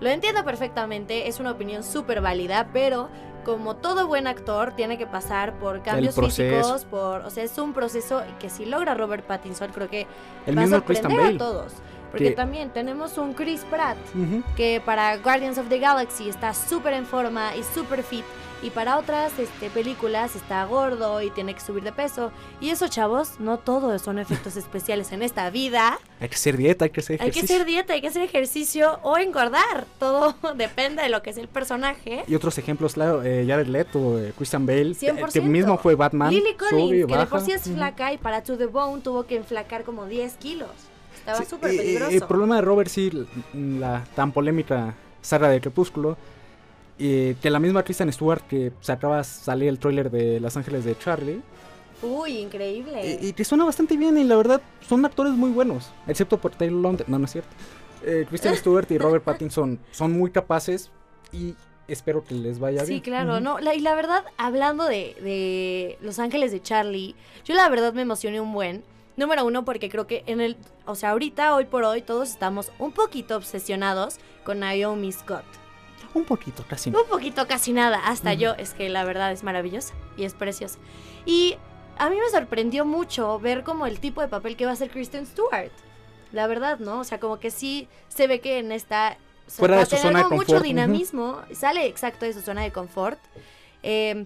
[0.00, 3.08] Lo entiendo perfectamente, es una opinión súper válida, pero
[3.44, 7.72] como todo buen actor tiene que pasar por cambios físicos, por, o sea, es un
[7.72, 10.06] proceso que si logra Robert Pattinson creo que
[10.46, 11.74] El va a sorprender a todos.
[12.10, 14.42] Porque que- también tenemos un Chris Pratt Ujú.
[14.56, 18.24] que para Guardians of the Galaxy está súper en forma y súper fit.
[18.62, 22.30] Y para otras este, películas está gordo y tiene que subir de peso.
[22.60, 25.98] Y eso, chavos, no todo son efectos especiales en esta vida.
[26.20, 27.56] Hay que hacer dieta, hay que hacer Hay que ejercicio.
[27.56, 29.86] hacer dieta, hay que hacer ejercicio o engordar.
[29.98, 32.22] Todo depende de lo que es el personaje.
[32.26, 35.32] Y otros ejemplos, claro, eh, Jared Leto, eh, Christian Bale, que- 100%.
[35.32, 36.28] que mismo fue Batman.
[36.30, 39.22] Lily sube, Collins, que de por sí es flaca y para To The Bone tuvo
[39.24, 40.68] que enflacar como 10 kilos.
[41.20, 42.10] Estaba súper peligroso.
[42.10, 43.10] El problema de Robert, sí,
[43.54, 46.16] la tan polémica saga de Crepúsculo,
[46.98, 50.56] y que la misma Kristen Stewart, que se acaba de salir el tráiler de Los
[50.56, 51.40] Ángeles de Charlie,
[52.02, 53.18] Uy, increíble.
[53.20, 56.52] y, y que suena bastante bien, y la verdad, son actores muy buenos, excepto por
[56.52, 57.50] Taylor Lautner, no, no es cierto.
[58.04, 60.90] Eh, Kristen Stewart y Robert Pattinson son muy capaces,
[61.32, 61.54] y
[61.88, 62.86] espero que les vaya bien.
[62.98, 67.54] Sí, claro, no, la- y la verdad, hablando de, de Los Ángeles de Charlie, yo
[67.54, 68.82] la verdad me emocioné un buen.
[69.20, 70.56] Número uno, porque creo que en el,
[70.86, 75.44] o sea, ahorita, hoy por hoy, todos estamos un poquito obsesionados con Naomi Scott.
[76.14, 77.02] Un poquito, casi no.
[77.02, 80.78] Un poquito, casi nada, hasta yo, es que la verdad es maravillosa y es preciosa.
[81.26, 81.58] Y
[81.98, 84.88] a mí me sorprendió mucho ver como el tipo de papel que va a hacer
[84.88, 85.70] Kristen Stewart.
[86.32, 87.00] La verdad, ¿no?
[87.00, 89.18] O sea, como que sí se ve que en esta...
[89.46, 91.42] o sea, Fuera de su zona de como confort, mucho dinamismo.
[91.52, 93.20] Sale exacto de su zona de confort.
[93.82, 94.24] Eh,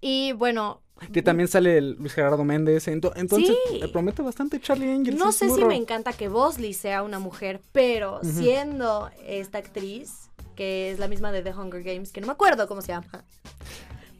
[0.00, 0.80] y bueno,
[1.12, 2.88] Que también sale el Luis Gerardo Méndez.
[2.88, 3.78] ento- entonces, Sí.
[3.80, 5.18] me promete bastante Charlie Angels.
[5.18, 5.68] no sé si raro.
[5.68, 11.32] me encanta que Bosley sea una mujer, pero siendo esta actriz, que es la misma
[11.32, 13.24] de The Hunger Games, que no me acuerdo cómo se llama.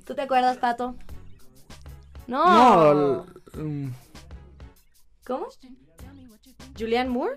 [0.04, 0.94] ¿Tú te acuerdas, Pato?
[2.26, 2.44] No.
[2.44, 3.92] No, el- mm,
[5.26, 5.46] ¿Cómo?
[6.78, 7.36] ¿Julianne Moore?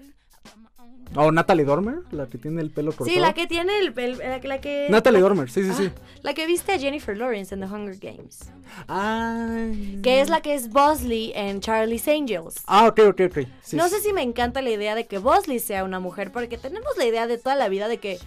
[1.15, 3.09] Oh, Natalie Dormer, la que tiene el pelo cortado.
[3.15, 3.93] Sí, la que tiene el...
[3.97, 4.87] el- la, que- la que...
[4.89, 5.91] Natalie la- Dormer, sí, sí, sí.
[5.95, 8.51] Ah, la que viste a Jennifer Lawrence en The Hunger Games.
[8.87, 9.67] Ah,
[10.03, 12.55] Que es la que es Bosley en Charlie's Angels.
[12.67, 13.47] Ah, ok, ok, ok.
[13.61, 13.95] Sí, no sí.
[13.95, 17.05] sé si me encanta la idea de que Bosley sea una mujer, porque tenemos la
[17.05, 18.19] idea de toda la vida de que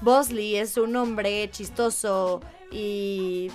[0.00, 2.40] Bosley es un hombre chistoso
[2.70, 3.50] y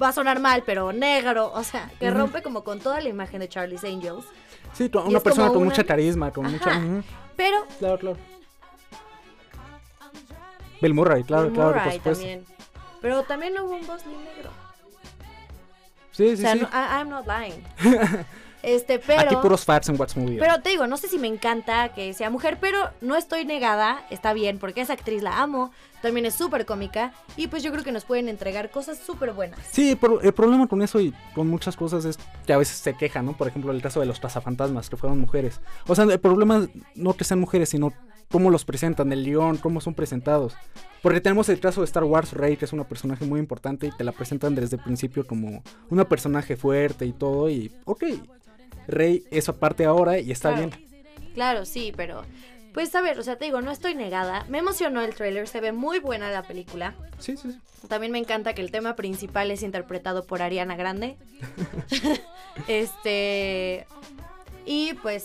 [0.00, 3.40] va a sonar mal, pero negro, o sea, que rompe como con toda la imagen
[3.40, 4.24] de Charlie's Angels.
[4.74, 6.80] Sí, una persona con una- mucha carisma, con mucha...
[7.36, 8.16] Pero Claro, claro.
[10.80, 12.20] Bill Murray, claro, Bill claro, por Murray supuesto.
[12.24, 12.46] también.
[13.00, 14.50] Pero también hubo un Bosley negro.
[16.12, 16.60] Sí, O sí, sea, sí.
[16.60, 17.64] no- I- I'm not lying.
[18.62, 19.20] este, pero...
[19.20, 20.38] Aquí puros fats en What's Movie.
[20.38, 24.04] Pero te digo, no sé si me encanta que sea mujer, pero no estoy negada,
[24.10, 27.84] está bien, porque esa actriz la amo, también es súper cómica, y pues yo creo
[27.84, 29.60] que nos pueden entregar cosas súper buenas.
[29.70, 32.94] Sí, pero el problema con eso y con muchas cosas es que a veces se
[32.94, 33.36] quejan, ¿no?
[33.36, 35.60] Por ejemplo, el caso de los cazafantasmas, que fueron mujeres.
[35.86, 37.92] O sea, el problema es no que sean mujeres, sino
[38.30, 40.54] cómo los presentan, el guion, cómo son presentados.
[41.02, 43.90] Porque tenemos el caso de Star Wars, Rey, que es una personaje muy importante y
[43.90, 47.50] te la presentan desde el principio como una personaje fuerte y todo.
[47.50, 48.04] Y, ok,
[48.88, 50.68] Rey es aparte ahora y está Claro.
[50.70, 50.88] bien.
[51.34, 52.24] Claro, sí, pero
[52.74, 54.44] pues a ver, o sea, te digo, no estoy negada.
[54.48, 56.94] Me emocionó el tráiler, se ve muy buena la película.
[57.18, 57.58] Sí, sí, sí.
[57.88, 61.16] También me encanta que el tema principal es interpretado por Ariana Grande.
[62.68, 63.86] este
[64.64, 65.24] y pues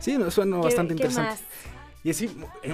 [0.00, 1.30] Sí, no, suena ¿qué- bastante qué interesante.
[1.30, 1.42] más?
[2.04, 2.30] Y así,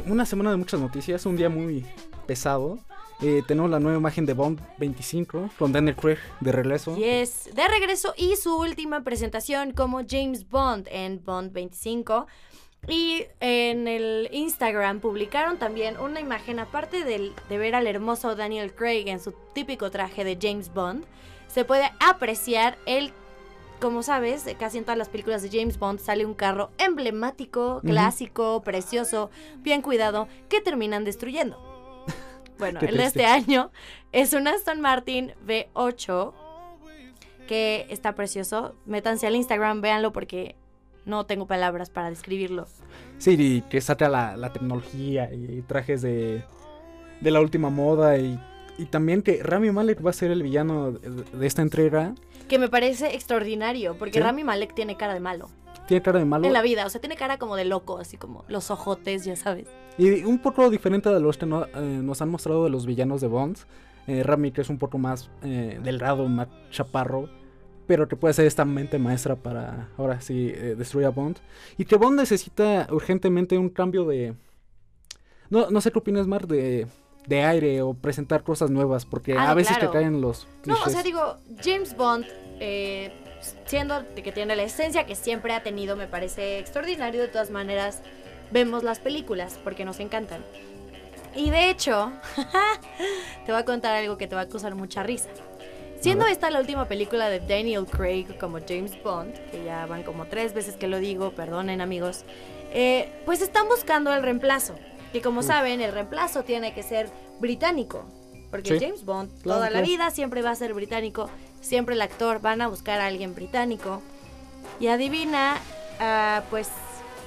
[0.07, 1.87] una semana de muchas noticias, un día muy
[2.27, 2.79] pesado.
[3.23, 6.97] Eh, tenemos la nueva imagen de Bond 25 con Daniel Craig de regreso.
[6.97, 12.27] Yes, de regreso y su última presentación como James Bond en Bond 25.
[12.89, 18.75] Y en el Instagram publicaron también una imagen, aparte del- de ver al hermoso Daniel
[18.75, 21.05] Craig en su típico traje de James Bond,
[21.47, 23.13] se puede apreciar el,
[23.81, 28.63] como sabes, casi en todas las películas de James Bond sale un carro emblemático, clásico,
[28.65, 31.72] precioso, bien cuidado, que terminan destruyendo.
[32.63, 33.73] Bueno, el de este año
[34.13, 36.33] es un Aston Martin V8
[37.49, 38.77] que está precioso.
[38.87, 40.55] Métanse al Instagram, véanlo porque
[41.05, 42.67] no tengo palabras para describirlo.
[43.19, 46.45] Sí, y que saca la, la tecnología y trajes de,
[47.21, 48.39] de la última moda y,
[48.79, 52.15] y también que Rami Malek va a ser el villano de, de esta entrega.
[52.49, 54.21] Que me parece extraordinario porque ¿Sí?
[54.21, 55.51] Rami Malek tiene cara de malo
[55.87, 56.87] Tiene cara de malo en la vida.
[56.87, 59.67] O sea, tiene cara como de loco, así como los ojotes, ya sabes.
[59.99, 63.21] y un poco diferente de los que no- eh, nos han mostrado de los villanos
[63.21, 63.59] de Bond.
[64.07, 67.29] Eh, Rami que es un poco más eh, delgado, más chaparro,
[67.87, 71.37] pero que puede ser esta mente maestra para ahora sí eh, destruir a Bond.
[71.79, 74.35] Y que Bond necesita urgentemente un cambio de...
[75.51, 76.87] No, no sé qué opinas, Mar, de,
[77.29, 79.93] de aire o presentar cosas nuevas, porque Ah, a veces claro.
[79.93, 80.49] te caen los...
[80.65, 82.25] No, o sea, digo, James Bond,
[82.59, 83.13] eh,
[83.67, 87.21] siendo de que tiene la esencia que siempre ha tenido, me parece extraordinario.
[87.21, 88.01] De todas maneras,
[88.51, 90.45] vemos las películas porque nos encantan.
[91.35, 92.13] Y de hecho,
[93.47, 95.29] te voy a contar algo que te va a causar mucha risa.
[96.01, 100.27] Siendo esta la última película de Daniel Craig como James Bond, que ya van como
[100.27, 102.25] tres veces que lo digo, perdonen amigos,
[102.73, 104.75] eh, pues están buscando el reemplazo.
[105.13, 108.05] Que como saben, el reemplazo tiene que ser británico.
[108.51, 108.85] Porque Sí.
[108.85, 109.87] James Bond Claro, toda la claro.
[109.87, 111.31] vida siempre va a ser británico.
[111.63, 114.03] Siempre el actor van a buscar a alguien británico.
[114.79, 115.57] Y adivina,
[116.01, 116.69] ah, pues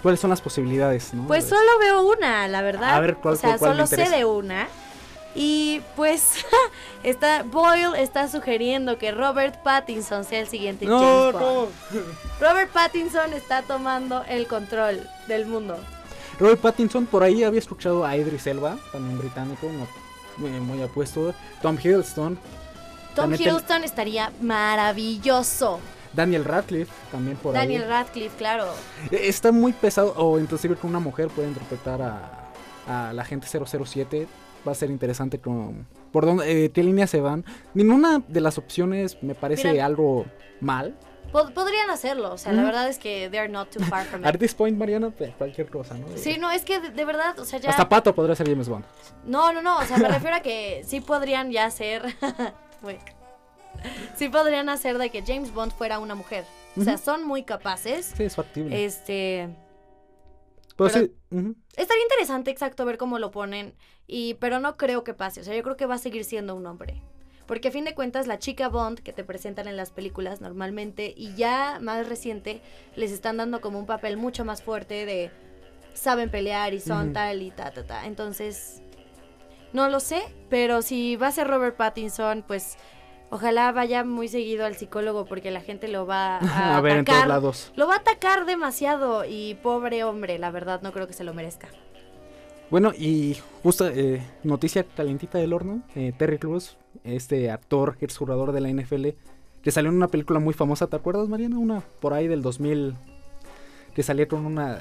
[0.03, 1.13] ¿Cuáles son las posibilidades?
[1.15, 1.25] no?
[1.25, 2.93] pues solo veo una, la verdad.
[2.93, 4.67] A ver, ¿cuál- o sea, cuál solo sé de una.
[5.33, 6.45] Y pues
[7.03, 11.39] está Boyle está sugiriendo que Robert Pattinson sea el siguiente No, James no.
[11.39, 11.71] Bond.
[12.39, 15.77] Robert Pattinson está tomando el control del mundo.
[16.39, 19.87] Robert Pattinson, por ahí había escuchado a Idris Elba, también británico, no-
[20.37, 21.33] muy, muy apuesto.
[21.61, 22.37] Tom Hiddleston,
[23.15, 25.79] Tom También Hiddleston estaría maravilloso.
[26.13, 27.89] Daniel Radcliffe, también por Daniel ahí.
[27.89, 28.67] Radcliffe, claro.
[29.11, 32.51] Eh, Está muy pesado, o inclusive que una mujer puede interpretar a,
[33.09, 34.27] a la gente 007.
[34.67, 37.45] Va a ser interesante con, por dónde, eh, qué líneas se van.
[37.73, 39.85] Ninguna de las opciones me parece Mira.
[39.85, 40.25] algo
[40.61, 40.95] mal.
[41.31, 44.35] Pod- podrían hacerlo, o sea, la verdad es que they're not too far from At
[44.35, 44.39] it.
[44.39, 46.07] this point, Mariana, pues, cualquier cosa, ¿no?
[46.15, 47.71] Sí, no, es que de, de verdad, o sea, ya...
[47.71, 48.85] Hasta Pato podría ser James Bond.
[49.25, 52.03] No, no, no, o sea, me refiero a que sí podrían ya hacer.
[52.85, 52.99] Güey.
[54.15, 56.45] sí podrían hacer de que James Bond fuera una mujer.
[56.77, 58.13] O sea, son muy capaces.
[58.15, 58.85] Sí, es factible.
[58.85, 59.49] Este.
[60.77, 61.55] Pero pero- sí.
[61.75, 63.73] Estaría interesante, exacto, ver cómo lo ponen.
[64.07, 65.41] Y, pero no creo que pase.
[65.41, 67.01] O sea, yo creo que va a seguir siendo un hombre.
[67.47, 71.13] Porque a fin de cuentas, la chica Bond que te presentan en las películas normalmente,
[71.15, 72.61] y ya más reciente,
[72.95, 75.31] les están dando como un papel mucho más fuerte de
[75.93, 78.05] saben pelear y son tal y ta, ta, ta.
[78.05, 78.81] Entonces,
[79.75, 82.77] no lo sé, pero si va a ser Robert Pattinson, pues
[83.29, 86.99] ojalá vaya muy seguido al psicólogo porque la gente lo va a, a ver en
[86.99, 87.15] atacar.
[87.23, 87.71] todos lados.
[87.75, 91.33] Lo va a atacar demasiado y pobre hombre, la verdad no creo que se lo
[91.33, 91.67] merezca.
[92.71, 98.53] Bueno, y justo eh, noticia calentita del horno, eh, Terry Crews, este actor, ex jugador
[98.53, 99.09] de la NFL,
[99.61, 101.59] que salió en una película muy famosa, ¿te acuerdas, Mariana?
[101.59, 102.95] Una por ahí del 2000,
[103.93, 104.79] que salía con una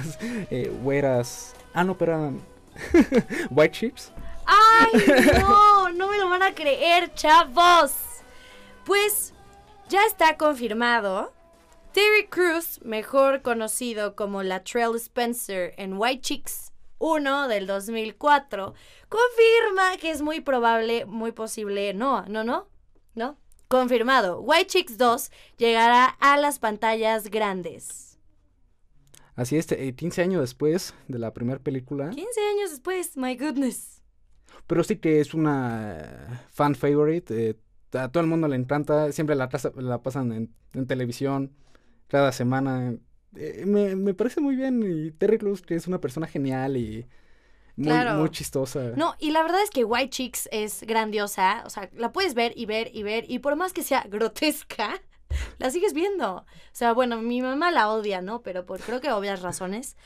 [0.50, 1.54] eh, güeras...
[1.74, 2.40] Ah, no, pero eran
[3.50, 4.12] White Chips.
[4.78, 4.92] ¡Ay,
[5.40, 5.90] no!
[5.90, 7.92] No me lo van a creer, chavos.
[8.84, 9.32] Pues
[9.88, 11.32] ya está confirmado.
[11.92, 18.74] Terry Crews, mejor conocido como Latrell Spencer en White Chicks 1 del 2004,
[19.08, 22.68] confirma que es muy probable, muy posible, no, no, no,
[23.14, 24.40] no, confirmado.
[24.40, 28.18] White Chicks 2 llegará a las pantallas grandes.
[29.34, 32.10] Así es, eh, 15 años después de la primera película.
[32.10, 33.95] 15 años después, my goodness.
[34.66, 37.50] Pero sí que es una fan favorite.
[37.50, 37.56] eh,
[37.98, 39.12] a todo el mundo le encanta.
[39.12, 39.48] Siempre la,
[40.02, 41.52] pasan en, en televisión.
[42.08, 42.94] Cada semana.
[43.36, 44.82] eh, me, me parece muy bien.
[44.82, 47.06] Y Terry Crews que es una persona genial y
[47.76, 48.20] muy, Claro.
[48.20, 48.92] muy chistosa.
[48.96, 51.62] No, y la verdad es que White Chicks es grandiosa.
[51.66, 53.24] O sea, la puedes ver y ver y ver.
[53.28, 55.00] Y por más que sea grotesca,
[55.58, 56.36] la sigues viendo.
[56.38, 58.42] O sea, bueno, mi mamá la odia, ¿no?
[58.42, 59.96] Pero por creo que obvias razones.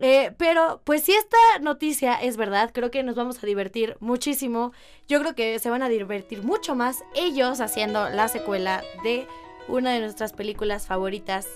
[0.00, 4.72] Eh, pero, pues si esta noticia es verdad, creo que nos vamos a divertir muchísimo.
[5.08, 9.26] Yo creo que se van a divertir mucho más ellos haciendo la secuela de
[9.68, 11.46] una de nuestras películas favoritas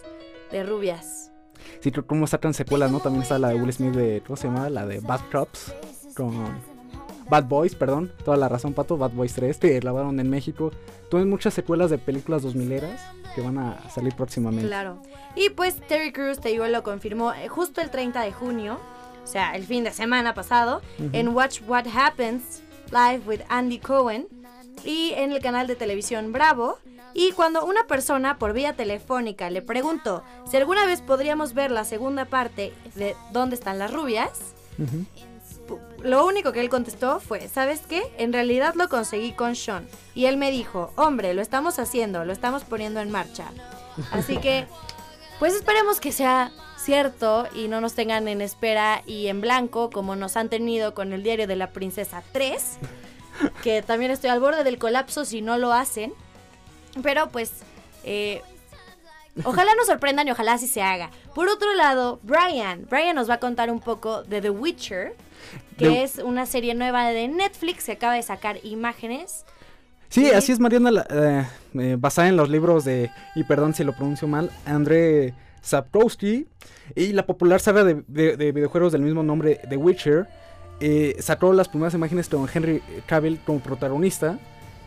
[0.50, 1.33] de rubias.
[1.80, 3.00] Sí, como sacan secuelas, ¿no?
[3.00, 4.68] También está la de Will Smith de, ¿cómo se llama?
[4.68, 5.20] La de Bad
[6.14, 6.73] con
[7.28, 8.12] Bad Boys, perdón.
[8.24, 8.96] Toda la razón, Pato.
[8.96, 10.70] Bad Boys 3, que grabaron en México.
[11.10, 13.00] Tienen muchas secuelas de películas 2000 eras
[13.34, 14.66] que van a salir próximamente.
[14.68, 14.98] Claro.
[15.37, 18.78] Y pues Terry Crews, te digo, lo confirmó eh, justo el 30 de junio,
[19.22, 20.80] o sea, el fin de semana pasado,
[21.12, 24.28] en Watch What Happens Live with Andy Cohen
[24.84, 26.78] y en el canal de televisión Bravo.
[27.16, 31.84] Y cuando una persona por vía telefónica le preguntó si alguna vez podríamos ver la
[31.84, 34.30] segunda parte de ¿Dónde están las rubias?
[34.78, 34.98] Ujú.
[34.98, 35.06] pu-
[36.04, 38.02] lo único que él contestó fue, ¿sabes qué?
[38.18, 39.88] En realidad lo conseguí con Sean.
[40.14, 43.50] Y él me dijo, hombre, lo estamos haciendo, lo estamos poniendo en marcha.
[44.12, 44.66] Así que,
[45.38, 50.14] pues esperemos que sea cierto y no nos tengan en espera y en blanco como
[50.14, 52.62] nos han tenido con el diario de la princesa 3,
[53.62, 56.12] que también estoy al borde del colapso si no lo hacen.
[57.02, 57.50] Pero pues,
[58.04, 58.42] eh,
[59.42, 61.11] ojalá nos sorprendan y ojalá así se haga.
[61.35, 65.14] Por otro lado, Brian, Brian nos va a contar un poco de The Witcher,
[65.77, 69.44] que The- es una serie nueva de Netflix que acaba de sacar imágenes.
[70.09, 70.31] Sí, Sí.
[70.31, 71.44] así es, Mariana, la- eh,
[71.81, 76.47] eh, basada en los libros de, y perdón si lo pronuncio mal, André Sapkowski
[76.94, 80.29] y la popular saga de, de- de videojuegos del mismo nombre, The Witcher,
[80.81, 84.38] eh, sacó las primeras imágenes con Henry Cavill como protagonista,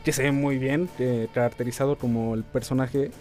[0.05, 0.89] que se ve muy bien,
[1.33, 3.11] caracterizado como el personaje.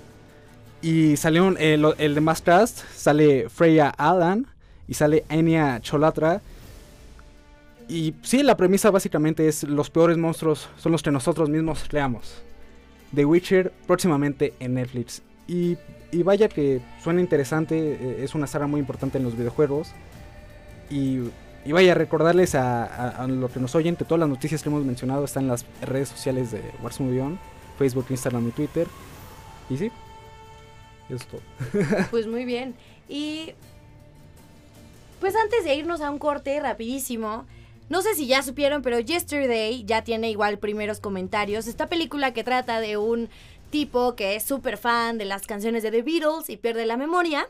[0.87, 4.47] Y salieron eh, el de más cast, sale Freya Allan
[4.87, 6.41] y sale Enya Cholatra.
[7.89, 12.41] Y sí, la premisa básicamente es los peores monstruos son los que nosotros mismos creamos.
[13.13, 15.23] The Witcher próximamente en Netflix.
[15.49, 15.77] Y,
[16.13, 19.89] y vaya que suena interesante, eh, es una saga muy importante en los videojuegos.
[20.89, 21.19] Y,
[21.65, 24.69] y vaya a recordarles a, a, lo que nos oyen que todas las noticias que
[24.69, 26.63] hemos mencionado están en las redes sociales de
[27.21, 27.41] On,
[27.77, 28.87] Facebook, Instagram y Twitter.
[29.69, 29.91] Y sí,
[31.15, 31.41] es todo.
[32.11, 32.75] Pues muy bien.
[33.09, 33.53] Y
[35.21, 37.47] pues antes de irnos a un corte rapidísimo,
[37.89, 41.67] no sé si ya supieron, pero Yesterday ya tiene igual primeros comentarios.
[41.67, 43.29] Esta película que trata de un
[43.71, 47.49] tipo que es súper fan de las canciones de The Beatles y pierde la memoria.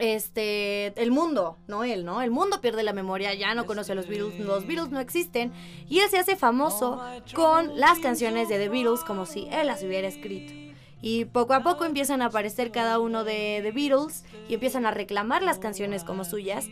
[0.00, 2.20] Este, el mundo, no él, ¿no?
[2.20, 5.52] El mundo pierde la memoria, ya no conoce a los Beatles, los Beatles no existen.
[5.88, 7.00] Y él se hace famoso
[7.34, 10.63] con las canciones de The Beatles como si él las hubiera escrito.
[11.06, 14.90] Y poco a poco empiezan a aparecer cada uno de The Beatles y empiezan a
[14.90, 16.68] reclamar las canciones como suyas.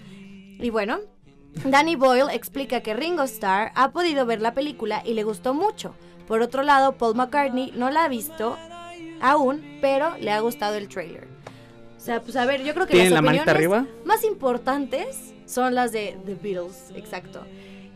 [0.58, 1.00] Y bueno,
[1.66, 5.94] Danny Boyle explica que Ringo Starr ha podido ver la película y le gustó mucho.
[6.26, 8.56] Por otro lado, Paul McCartney no la ha visto
[9.20, 11.28] aún, pero le ha gustado el trailer.
[11.98, 13.84] O sea, pues a ver, yo creo que ¿Tienen las opiniones arriba?
[14.06, 17.44] más importantes son las de The Beatles, exacto.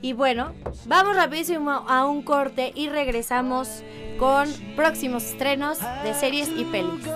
[0.03, 0.53] Y bueno,
[0.87, 3.83] vamos rapidísimo a un corte y regresamos
[4.19, 7.07] con próximos estrenos de series y pelis.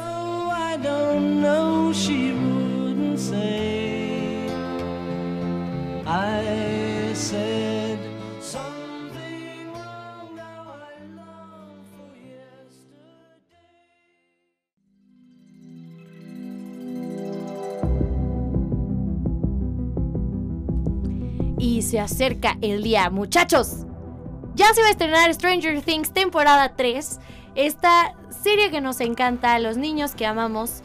[6.13, 8.10] I said
[21.91, 23.79] se acerca el día, muchachos.
[24.55, 27.19] Ya se va a estrenar Stranger Things temporada 3.
[27.55, 30.83] Esta serie que nos encanta a los niños que amamos.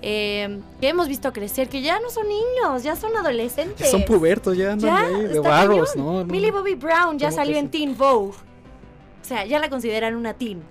[0.00, 3.90] eh, que hemos visto crecer, que ya no son niños, ya son adolescentes.
[3.90, 5.96] Son pubertos, ya andan Ya, ahí de barros.
[5.96, 6.24] ¿no?
[6.24, 7.68] Millie Bobby Brown ya ¿Cómo salió en?
[7.68, 8.30] Teen Vogue.
[8.36, 10.62] O sea, ya la consideran una teen.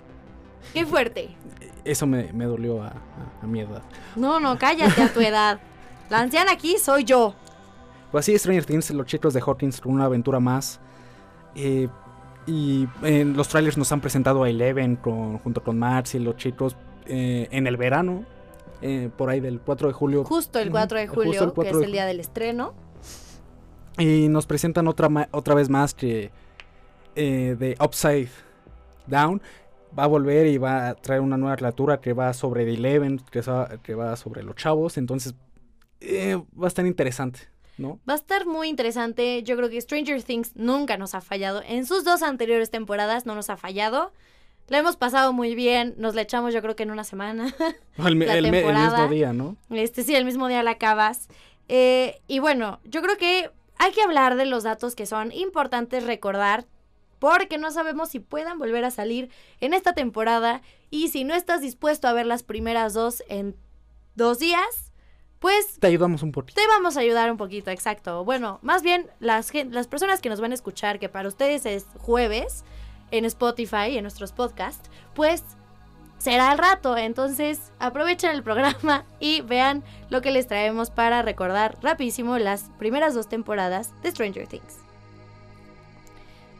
[0.72, 1.28] Qué fuerte.
[1.84, 2.94] Eso me, me dolió a, a-
[3.42, 3.82] a mi edad.
[4.16, 5.60] No, no, cállate a tu edad.
[6.08, 7.34] La anciana aquí soy yo.
[8.10, 10.80] Pues así, Stranger Things, los chicos de Hawkins con una aventura más.
[11.54, 11.88] Eh,
[12.46, 16.36] y en los trailers nos han presentado a Eleven con, junto con Max y los
[16.36, 18.24] chicos eh, en el verano,
[18.80, 20.24] eh, por ahí del 4 de julio.
[20.24, 22.72] Justo el Ujú, 4 de justo julio, el 4 que es el día del estreno.
[23.98, 26.30] Y nos presentan otra, otra vez más que
[27.16, 28.28] eh, de Upside
[29.06, 29.42] Down.
[29.98, 33.18] Va a volver y va a traer una nueva criatura que va sobre The Eleven,
[33.30, 34.96] que, sa- que va sobre los chavos.
[34.98, 35.34] Entonces,
[36.00, 37.40] eh, va a estar interesante,
[37.78, 38.00] ¿no?
[38.08, 39.42] Va a estar muy interesante.
[39.42, 41.62] Yo creo que Stranger Things nunca nos ha fallado.
[41.66, 44.12] En sus dos anteriores temporadas no nos ha fallado.
[44.68, 47.54] La hemos pasado muy bien, nos la echamos yo creo que en una semana.
[47.96, 49.56] El, La el mismo día, ¿no?
[49.70, 51.28] Este sí, el mismo día la acabas.
[51.68, 56.04] Eh, y bueno, yo creo que hay que hablar de los datos que son importantes
[56.04, 56.66] recordar
[57.18, 61.60] porque no sabemos si puedan volver a salir en esta temporada y si no estás
[61.60, 63.56] dispuesto a ver las primeras dos en
[64.14, 64.87] dos días,
[65.38, 66.60] pues Te ayudamos un poquito.
[66.60, 68.24] te vamos a ayudar un poquito, exacto.
[68.24, 71.86] Bueno, más bien las, las personas que nos van a escuchar, que para ustedes es
[71.98, 72.64] jueves
[73.10, 75.42] en Spotify, en nuestros podcasts, pues
[76.18, 76.96] será al rato.
[76.96, 83.14] Entonces aprovechen el programa y vean lo que les traemos para recordar rapidísimo las primeras
[83.14, 84.78] dos temporadas de Stranger Things.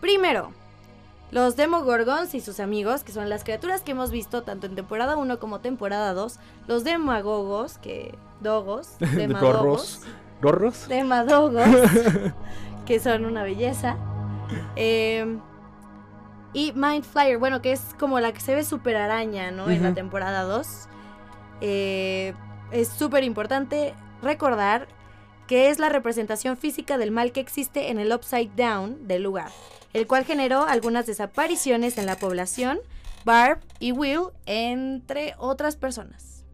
[0.01, 0.53] Primero,
[1.31, 5.17] los Demogorgons y sus amigos, que son las criaturas que hemos visto tanto en temporada
[5.17, 6.39] 1 como temporada 2.
[6.67, 8.17] Los Demagogos, que...
[8.41, 8.97] Dogos.
[9.17, 9.43] Demadogos.
[9.53, 10.01] ¿Gorros?
[10.41, 10.89] ¿Gorros?
[10.89, 11.65] Demadogos,
[12.87, 13.97] que son una belleza.
[14.77, 15.39] Eh,
[16.53, 19.69] y Mind Flyer, bueno, que es como la que se ve super araña, ¿no?
[19.69, 20.89] En la temporada 2.
[21.61, 22.35] Eh,
[22.71, 24.89] es súper importante recordar
[25.49, 29.51] que es la representación física del mal que existe en el Upside Down del lugar,
[29.95, 32.79] el cual generó algunas desapariciones en la población,
[33.25, 36.45] Barb y Will, entre otras personas.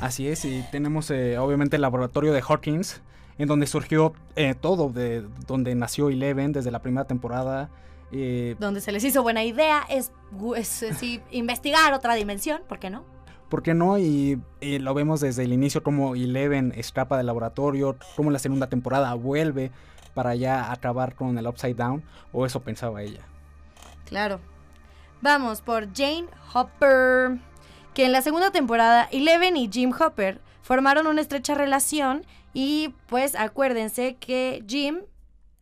[0.00, 3.00] Así es, y tenemos eh, obviamente el laboratorio de Hawkins,
[3.38, 7.70] en donde surgió eh, todo, de donde nació Eleven desde la primera temporada.
[8.12, 10.10] eh, Donde se les hizo buena idea es,
[10.56, 10.84] es,
[11.30, 13.04] investigar otra dimensión, ¿por qué no?
[13.48, 13.98] ¿Por qué no?
[13.98, 19.14] Y, lo vemos desde el inicio como Eleven escapa del laboratorio, como la segunda temporada
[19.14, 19.70] vuelve
[20.14, 23.20] para ya acabar con el Upside Down, o eso pensaba ella.
[24.06, 24.40] Claro.
[25.20, 27.38] Vamos por Jane Hopper,
[27.94, 33.34] que en la segunda temporada Eleven y Jim Hopper formaron una estrecha relación y pues
[33.34, 35.00] acuérdense que Jim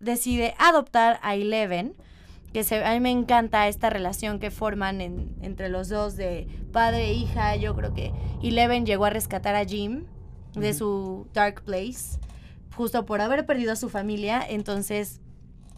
[0.01, 1.95] decide adoptar a Eleven,
[2.53, 6.47] que se, a mí me encanta esta relación que forman en- entre los dos de
[6.73, 7.57] padre e hija.
[7.57, 10.05] Yo creo que Eleven llegó a rescatar a Jim
[10.55, 12.19] de su dark place,
[12.77, 14.43] justo por haber perdido a su familia.
[14.47, 15.21] Entonces,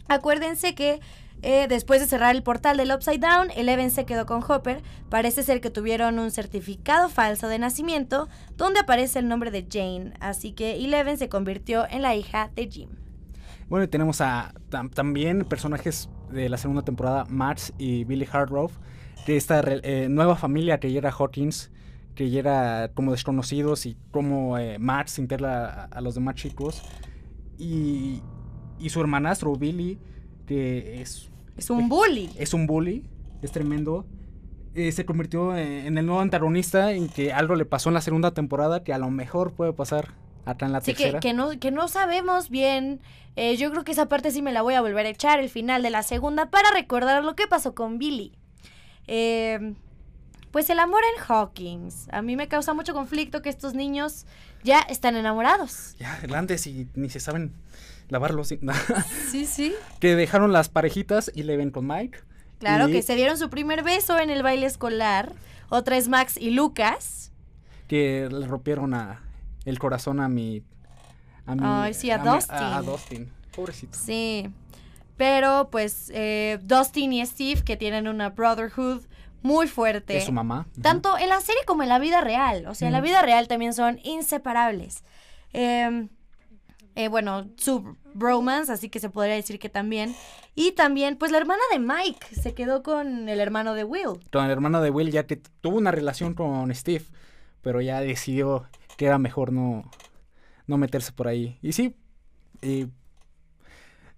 [0.09, 1.01] acuérdense que
[1.43, 4.83] eh, después de cerrar el portal del Upside Down, Eleven se quedó con Hopper.
[5.11, 10.15] Parece ser que tuvieron un certificado falso de nacimiento donde aparece el nombre de Jane.
[10.21, 12.89] Así que Eleven se convirtió en la hija de Jim.
[13.69, 18.71] Bueno, y tenemos a tam- también personajes de la segunda temporada, Max y Billy Hardrow,
[19.27, 21.71] de esta eh, nueva familia que era Hawkins,
[22.15, 26.83] que era como desconocidos y como eh, Max integra a, a los demás chicos.
[27.59, 28.21] Y,
[28.79, 29.99] y su hermanastro, Billy,
[30.47, 32.31] que es, Es un bully.
[32.37, 33.05] es un bully,
[33.43, 34.05] es tremendo.
[34.75, 38.01] eh, se convirtió en, en el nuevo antagonista en que algo le pasó en la
[38.01, 40.15] segunda temporada que a lo mejor puede pasar
[40.47, 41.21] en la Así que, tercera.
[41.21, 43.01] que, no, que no sabemos bien.
[43.37, 45.49] Eh, yo creo que esa parte sí me la voy a volver a echar, el
[45.49, 48.33] final de la segunda, para recordar lo que pasó con Billy.
[49.07, 49.75] Eh,
[50.51, 52.07] pues el amor en Hawkins.
[52.13, 54.25] A mí me causa mucho conflicto que estos niños
[54.63, 55.97] ya están enamorados.
[55.99, 57.53] Ya, grandes y ni se saben
[58.09, 58.55] lavarlos.
[59.31, 59.75] Sí, sí.
[59.99, 62.21] que dejaron las parejitas y le ven con Mike.
[62.61, 65.33] Claro, Y que se dieron su primer beso en el baile escolar.
[65.71, 67.33] Otra es Max y Lucas.
[67.89, 69.23] Que le rompieron a,
[69.65, 70.63] el corazón a mi.
[71.47, 72.57] A mi Ay, sí, a Dustin.
[72.57, 73.33] a Dustin.
[73.55, 73.99] Pobrecito.
[73.99, 74.51] Sí.
[75.17, 79.03] Pero pues eh, Dustin y Steve que tienen una brotherhood
[79.43, 80.17] muy fuerte.
[80.17, 80.67] Es su mamá.
[80.83, 82.67] Tanto en la serie como en la vida real.
[82.67, 85.05] O sea, en la vida real también son inseparables.
[85.53, 86.09] Eh,
[86.97, 90.15] eh, bueno, su bromance, así que se podría decir que también.
[90.55, 94.21] Y también, pues la hermana de Mike se quedó con el hermano de Will.
[94.33, 97.05] Con el hermano de Will, ya que t- tuvo una relación con Steve,
[97.61, 98.67] pero ya decidió
[98.97, 99.91] que era mejor no,
[100.67, 101.59] no meterse por ahí.
[101.63, 101.95] Y sí,
[102.63, 102.87] eh,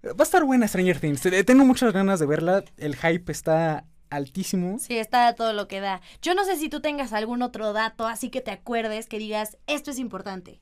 [0.04, 1.24] va a estar buena Stranger Things.
[1.26, 2.64] Eh, Tengo muchas ganas de verla.
[2.76, 4.78] El hype está altísimo.
[4.78, 6.00] Sí, está todo lo que da.
[6.22, 9.58] Yo no sé si tú tengas algún otro dato, así que te acuerdes, que digas,
[9.66, 10.60] esto es importante.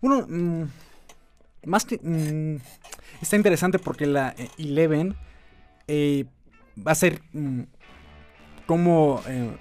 [0.00, 0.64] Uno, mm,
[1.66, 1.98] más que...
[2.02, 2.60] mm,
[3.20, 5.16] está interesante porque la eh, Eleven
[5.88, 6.26] eh,
[6.78, 7.62] va a ser mm,
[8.66, 9.22] como...
[9.26, 9.56] eh,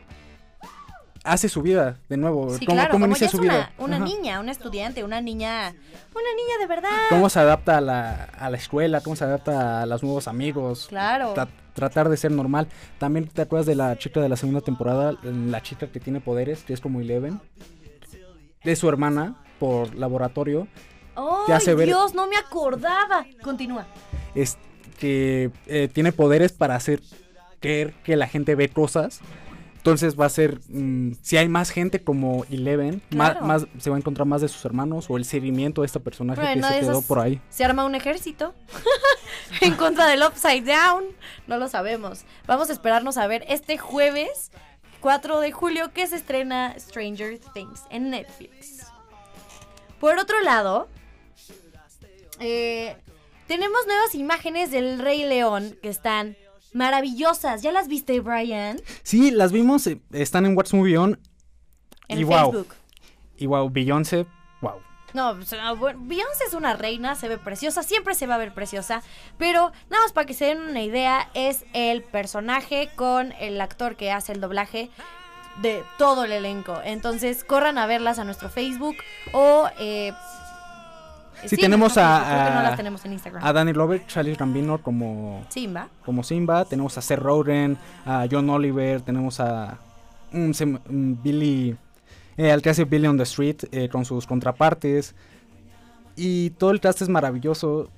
[1.24, 2.50] hace su vida de nuevo.
[2.58, 3.72] Sí, cómo, claro, cómo como inicia ya su una, vida.
[3.78, 6.90] una niña, una estudiante, una niña, una niña de verdad.
[7.10, 10.86] Cómo se adapta a la, a la escuela, cómo se adapta a los nuevos amigos.
[10.90, 11.34] Claro.
[11.36, 12.68] tra- tratar de ser normal.
[12.98, 16.64] También te acuerdas de la chica de la segunda temporada, la chica que tiene poderes,
[16.64, 17.40] que es como Eleven.
[18.64, 20.68] De su hermana por laboratorio.
[21.16, 22.14] te ¡Ay, hace ver- Dios!
[22.14, 23.26] No me acordaba.
[23.44, 23.86] Continúa.
[24.36, 24.58] es
[25.00, 27.02] que eh, tiene poderes para hacer
[27.62, 29.22] creer que la gente ve cosas
[29.80, 33.42] Entonces va a ser, mm, si hay más gente como Eleven, Claro.
[33.46, 36.42] más, se va a encontrar más de sus hermanos o el seguimiento de este personaje
[36.42, 37.42] Bueno, que se quedó por ahí.
[37.50, 38.54] Se arma un ejército
[39.62, 41.06] en contra del Upside Down.
[41.48, 42.26] No lo sabemos.
[42.46, 44.52] Vamos a esperarnos a ver este jueves
[45.00, 48.86] 4 de julio que se estrena Stranger Things en Netflix.
[50.02, 50.90] Por otro lado,
[52.42, 52.98] eh,
[53.48, 56.36] tenemos nuevas imágenes del Rey León que están
[56.74, 57.62] maravillosas.
[57.62, 58.82] ¿Ya las viste, Brian?
[59.04, 61.20] Sí, las vimos, eh, están en What's Movie On.
[62.08, 62.76] En y wow, Facebook.
[63.38, 64.26] y wow, Beyoncé,
[64.62, 64.82] wow.
[65.14, 68.54] No, sea, bueno, Beyoncé es una reina, se ve preciosa, siempre se va a ver
[68.54, 69.02] preciosa,
[69.38, 73.96] pero nada más para que se den una idea, es el personaje con el actor
[73.96, 74.90] que hace el doblaje
[75.62, 76.80] de todo el elenco.
[76.84, 78.96] Entonces, corran a verlas a nuestro Facebook
[79.34, 79.70] o...
[79.80, 80.14] Eh,
[81.46, 83.44] Sí, en tenemos a- Facebook, creo que no las tenemos en Instagram.
[83.46, 85.88] A Danny Glover, Charlie Rambino como, Simba.
[86.06, 89.78] como Simba, tenemos a Seth Rogen, a John Oliver, tenemos a
[90.32, 90.52] mm,
[91.24, 91.76] Billy,
[92.38, 95.16] eh, al que hace Billy on the Street eh, con sus contrapartes.
[96.16, 97.90] Y todo el cast es maravilloso.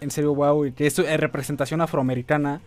[0.00, 0.66] En serio, wow.
[0.66, 2.60] Y que es eh, representación afroamericana.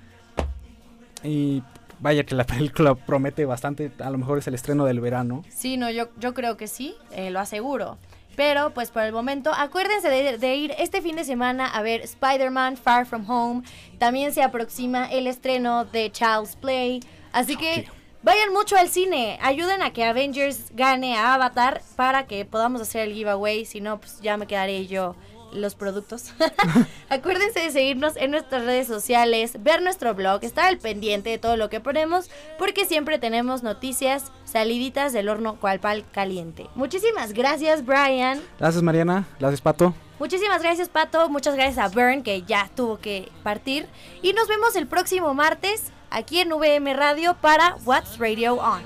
[1.23, 1.61] Y
[1.99, 3.91] vaya que la película promete bastante.
[3.99, 5.43] A lo mejor es el estreno del verano.
[5.49, 7.97] Sí, no, yo, yo creo que sí, eh, lo aseguro.
[8.37, 12.01] Pero pues por el momento, acuérdense de, de ir este fin de semana a ver
[12.01, 13.63] Spider-Man Far From Home.
[13.97, 17.01] También se aproxima el estreno de Child's Play.
[17.31, 17.87] Así que
[18.21, 19.39] vayan mucho al cine.
[19.41, 23.65] Ayuden a que Avengers gane a Avatar para que podamos hacer el giveaway.
[23.65, 25.15] Si no, pues ya me quedaré yo
[25.51, 26.33] los productos.
[27.09, 31.57] Acuérdense de seguirnos en nuestras redes sociales, ver nuestro blog, estar al pendiente de todo
[31.57, 36.67] lo que ponemos, porque siempre tenemos noticias saliditas del horno cual pal caliente.
[36.75, 38.41] Muchísimas gracias, Brian.
[38.59, 39.27] Gracias, Mariana.
[39.39, 39.93] Gracias, Pato.
[40.19, 41.29] Muchísimas gracias, Pato.
[41.29, 43.87] Muchas gracias a Bern, que ya tuvo que partir.
[44.21, 48.81] Y nos vemos el próximo martes aquí en VM Radio para What's Radio On.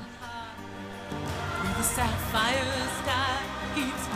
[1.77, 2.61] The sapphire
[3.01, 3.39] sky
[3.73, 4.07] keeps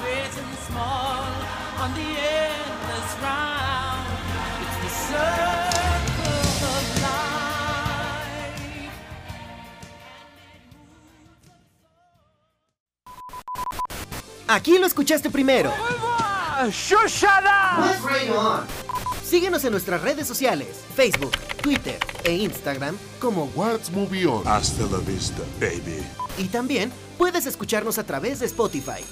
[14.47, 15.73] Aquí lo escuchaste primero.
[19.23, 21.31] Síguenos en nuestras redes sociales, Facebook,
[21.61, 24.47] Twitter e Instagram como What's Movie On?
[24.47, 26.03] Hasta la vista, baby.
[26.37, 29.03] y también puedes escucharnos a través de Spotify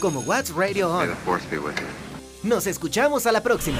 [0.00, 2.03] como What's Radio May On.
[2.44, 3.78] Nos escuchamos a la próxima.